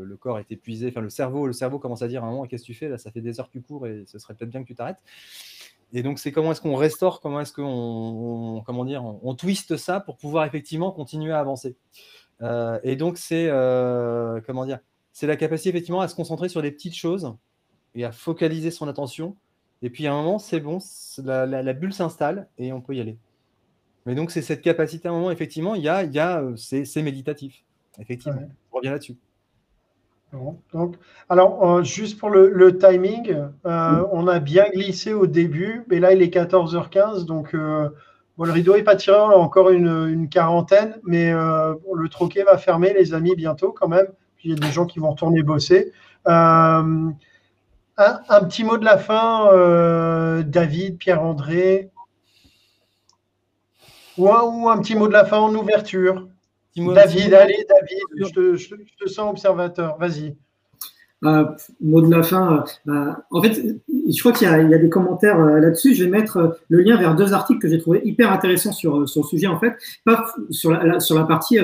[0.07, 0.89] le corps est épuisé.
[0.89, 2.89] Enfin, le cerveau, le cerveau commence à dire à un moment qu'est-ce que tu fais
[2.89, 4.75] là Ça fait des heures que tu cours et ce serait peut-être bien que tu
[4.75, 5.03] t'arrêtes.
[5.93, 10.17] Et donc, c'est comment est-ce qu'on restaure, comment est-ce qu'on dire, on, twiste ça pour
[10.17, 11.77] pouvoir effectivement continuer à avancer.
[12.43, 14.79] Euh, et donc, c'est euh, comment dire,
[15.13, 17.35] c'est la capacité effectivement à se concentrer sur des petites choses
[17.95, 19.37] et à focaliser son attention.
[19.83, 20.79] Et puis à un moment, c'est bon,
[21.25, 23.17] la, bulle s'installe et on peut y aller.
[24.07, 27.03] Mais donc, c'est cette capacité à un moment, effectivement, il y a, y a c'est
[27.03, 27.65] méditatif.
[27.99, 29.17] Effectivement, on revient là-dessus
[30.73, 30.97] donc,
[31.29, 33.35] alors, euh, juste pour le, timing,
[33.67, 37.89] euh, on a bien glissé au début, mais là, il est 14h15, donc euh,
[38.39, 42.95] le rideau n'est pas tiré, on a encore une, quarantaine, mais le troquet va fermer,
[42.95, 44.07] les amis, bientôt quand même.
[44.45, 45.93] il y a des gens qui vont retourner bosser.
[48.01, 51.91] Un, petit mot de la fin, David, Pierre-André,
[54.17, 56.29] ou un petit mot de la fin en ouverture.
[56.77, 60.37] David, allez, David, je te, sens observateur, vas-y.
[61.23, 61.45] Euh,
[61.83, 62.65] mot de la fin.
[62.89, 65.95] Euh, euh, en fait, je crois qu'il y, a des commentaires là-dessus.
[65.95, 69.23] Je vais mettre le lien vers deux articles que j'ai trouvé hyper intéressants sur, sur
[69.23, 69.77] le sujet, en fait.
[70.07, 71.59] Pas sur la, sur la partie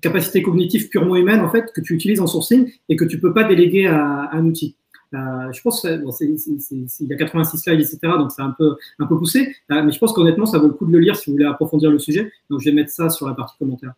[0.00, 3.34] capacité cognitive purement humaine, en fait, que tu utilises en sourcing et que tu peux
[3.34, 4.74] pas déléguer à, un outil.
[5.12, 7.98] Je pense qu'il y a 86 slides, etc.
[8.02, 9.54] Donc c'est un peu, un peu poussé.
[9.68, 11.90] mais je pense qu'honnêtement, ça vaut le coup de le lire si vous voulez approfondir
[11.90, 12.30] le sujet.
[12.50, 13.94] Donc je vais mettre ça sur la partie commentaires.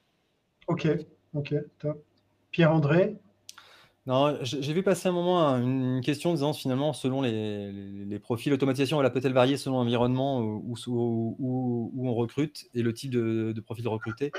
[0.66, 0.89] Ok,
[1.35, 2.03] ok, top.
[2.51, 3.16] Pierre-André?
[4.07, 9.12] Non, j'ai vu passer un moment une question disant finalement, selon les, profils, l'automatisation, elle
[9.12, 14.32] peut-elle varier selon l'environnement où, où, on recrute et le type de, profil recruté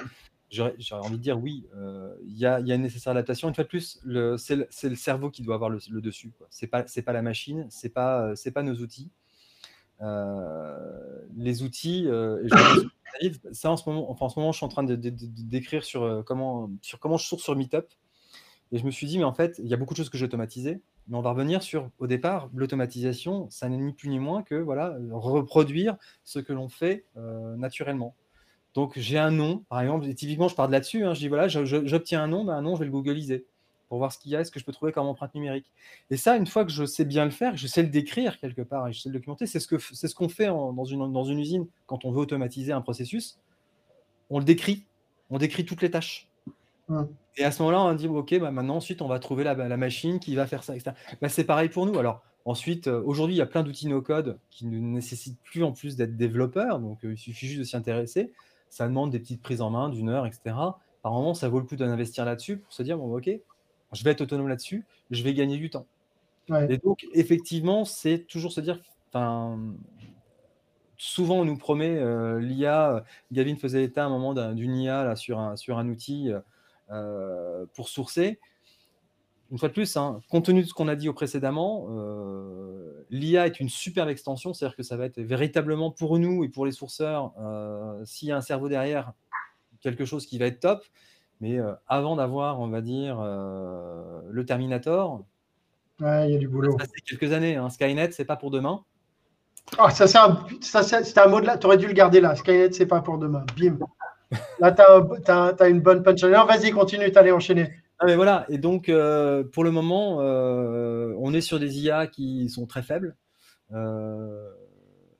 [0.52, 3.48] J'aurais envie de dire oui, euh, il y, a, une nécessaire adaptation.
[3.48, 4.02] Une fois de plus,
[4.38, 6.34] c'est le, cerveau qui doit avoir le, dessus.
[6.50, 6.70] Ce n'est
[7.04, 9.12] pas, la machine, ce n'est pas, pas nos outils.
[10.02, 12.48] Euh, les outils, euh,
[13.52, 16.24] ça en ce moment, enfin en ce moment, je suis en train d'écrire sur euh,
[16.24, 17.86] comment, sur comment je source sur Meetup.
[18.72, 20.18] Et je me suis dit, mais en fait, il y a beaucoup de choses que
[20.18, 20.82] j'ai automatisées.
[21.08, 24.56] Mais on va revenir sur, au départ, l'automatisation, ça n'est ni plus ni moins que
[24.56, 27.06] voilà, reproduire ce que l'on fait
[27.58, 28.16] naturellement.
[28.74, 31.28] Donc j'ai un nom, par exemple, et typiquement je pars de là-dessus, hein, je dis
[31.28, 33.46] voilà, j'obtiens un nom, ben, un nom, je vais le googliser
[33.90, 35.70] pour voir ce qu'il y a, ce que je peux trouver comme empreinte numérique.
[36.10, 38.62] Et ça, une fois que je sais bien le faire, je sais le décrire quelque
[38.62, 41.26] part et je sais le documenter, c'est ce qu'on ce qu'on fait dans, une, dans
[41.26, 43.38] une usine quand on veut automatiser un processus.
[44.30, 44.86] On le décrit
[45.32, 46.28] on décrit toutes les tâches.
[47.38, 49.78] Et à ce moment-là, on dit, OK, bah, maintenant, ensuite, on va trouver la, la
[49.78, 50.92] machine qui va faire ça, etc.
[51.22, 51.98] Bah, c'est pareil pour nous.
[51.98, 55.72] Alors, ensuite, euh, aujourd'hui, il y a plein d'outils no-code qui ne nécessitent plus en
[55.72, 56.80] plus d'être développeurs.
[56.80, 58.34] Donc, euh, il suffit juste de s'y intéresser.
[58.72, 60.56] Ça demande des petites prises en main d'une heure, etc.
[61.04, 63.30] Par moment, ça vaut le coup d'investir là-dessus pour se dire, bon, OK,
[63.92, 65.86] je vais être autonome là-dessus, je vais gagner du temps.
[66.70, 68.80] Et donc, effectivement, c'est toujours se dire,
[70.98, 73.04] souvent on nous promet euh, l'IA.
[73.32, 76.32] Gavin faisait état à un moment d'une IA là, sur, un, sur un outil
[76.90, 78.40] euh, pour sourcer.
[79.52, 83.06] Une fois de plus, hein, compte tenu de ce qu'on a dit au précédemment, euh,
[83.10, 86.66] l'IA est une superbe extension, c'est-à-dire que ça va être véritablement pour nous et pour
[86.66, 87.34] les sourceurs,
[88.06, 89.12] s'il y a un cerveau derrière,
[89.82, 90.86] quelque chose qui va être top.
[91.42, 91.58] Mais
[91.88, 95.26] avant d'avoir, on va dire, le Terminator,
[96.02, 96.72] il y a du boulot.
[96.72, 97.56] Ça passer quelques années.
[97.56, 97.70] Hein.
[97.70, 98.84] Skynet, c'est pas pour demain.
[99.78, 100.44] Ah, ça, c'est un,
[101.24, 101.58] un, mot de là.
[101.58, 102.36] Tu aurais dû le garder là.
[102.36, 103.46] Skynet, c'est pas pour demain.
[103.58, 103.78] Bim.
[104.60, 106.32] Là, tu as, une bonne punchline.
[106.32, 107.72] Vas-y, continue, tu allais enchaîner.
[108.02, 108.46] Ah, mais voilà.
[108.50, 112.82] Et donc, euh, pour le moment, euh, on est sur des IA qui sont très
[112.82, 113.16] faibles.
[113.74, 114.50] Euh,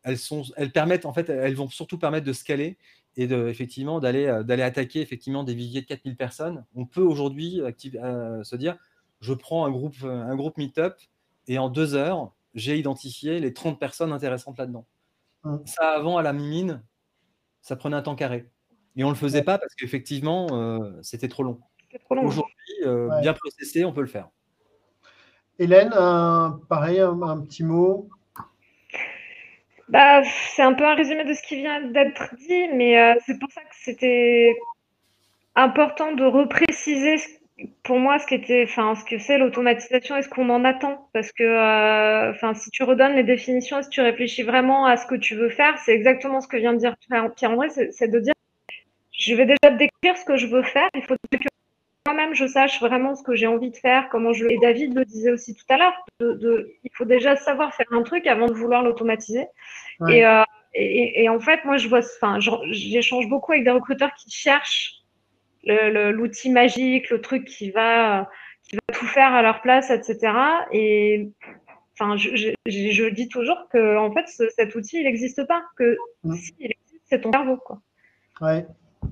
[0.02, 2.80] elles, sont, elles permettent, en fait, elles vont surtout permettre de scaler
[3.18, 6.66] et de, effectivement d'aller d'aller attaquer effectivement des viviers de 4000 personnes.
[6.76, 8.78] On peut aujourd'hui se dire
[9.20, 10.96] je prends un groupe, un groupe Meetup
[11.48, 14.88] et en deux heures, j'ai identifié les 30 personnes intéressantes là-dedans.
[15.66, 16.82] Ça, avant, à la mimine,
[17.62, 18.50] ça prenait un temps carré.
[18.96, 21.60] Et on ne le faisait pas parce qu'effectivement, euh, c'était trop long.
[22.10, 22.41] Aujourd'hui,
[22.86, 24.30] euh, bien processé, on peut le faire.
[25.60, 25.92] Hélène,
[26.70, 28.10] pareil, un, petit mot?
[29.90, 33.38] Bah, C'est un peu un résumé de ce qui vient d'être dit, mais euh, c'est
[33.40, 34.56] pour ça que c'était
[35.56, 37.28] important de repréciser ce
[37.84, 41.10] pour moi, ce, qui était, enfin, ce que c'est l'automatisation et ce qu'on en attend.
[41.14, 44.98] Parce que euh, enfin, si tu redonnes les définitions et si tu réfléchis vraiment à
[44.98, 46.96] ce que tu veux faire, c'est exactement ce que vient de dire
[47.36, 48.34] Pierre-André, c'est de dire
[49.12, 50.90] je vais déjà te décrire ce que je veux faire.
[50.96, 51.38] Il faut que
[52.06, 54.46] moi-même je sache vraiment ce que j'ai envie de faire, comment je.
[54.46, 58.04] Et David le disait aussi tout à l'heure, de, il faut déjà savoir faire un
[58.04, 59.46] truc avant de vouloir l'automatiser.
[60.10, 62.40] Et, euh, et, et, en fait, moi, je vois, enfin,
[62.72, 65.04] j'échange beaucoup avec des recruteurs qui cherchent
[65.64, 68.30] l'outil magique, le truc qui va,
[68.64, 70.34] qui va tout faire à leur place, etc.
[70.72, 71.30] Et
[71.94, 75.64] enfin, je, je, dis toujours que en fait, cet outil, il n'existe pas.
[75.78, 76.34] Que mmh.
[76.34, 77.58] s'il existe, c'est ton cerveau.
[77.58, 77.80] Quoi.
[78.42, 78.66] Ouais.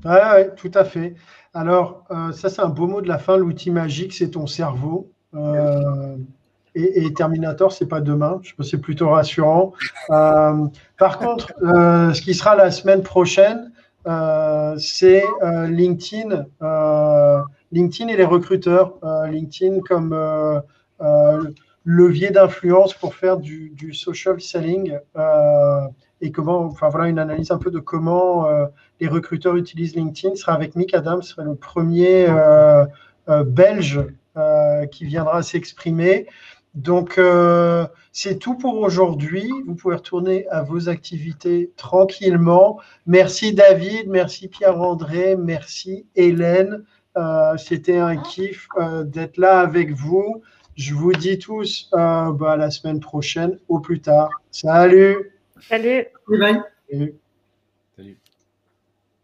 [0.06, 1.16] Ouais, tout à fait.
[1.54, 3.38] Alors, euh, ça, c'est un beau mot de la fin.
[3.38, 5.12] L'outil magique, c'est ton cerveau.
[5.36, 6.16] Euh,
[6.76, 8.40] et, Terminator, c'est pas demain.
[8.62, 9.74] C'est plutôt rassurant.
[10.12, 10.68] Euh,
[10.98, 13.72] par contre, ce qui sera la semaine prochaine,
[14.78, 16.46] c'est LinkedIn,
[17.72, 18.94] LinkedIn et les recruteurs.
[19.30, 20.16] LinkedIn comme
[21.84, 24.98] levier d'influence pour faire du, social selling
[26.22, 28.48] et comment, enfin voilà, une analyse un peu de comment
[29.00, 32.28] les recruteurs utilisent LinkedIn sera avec Mick Adams, sera le premier
[33.46, 34.02] belge
[34.92, 36.28] qui viendra s'exprimer.
[36.76, 39.50] Donc, euh, c'est tout pour aujourd'hui.
[39.66, 42.80] Vous pouvez retourner à vos activités tranquillement.
[43.06, 46.84] Merci David, merci Pierre-André, merci Hélène.
[47.18, 50.42] Euh, c'était un kiff euh, d'être là avec vous.
[50.76, 54.30] Je vous dis tous bah, à la semaine prochaine, au plus tard.
[54.52, 55.39] Salut.
[55.62, 56.08] Salut.
[56.28, 57.20] Salut.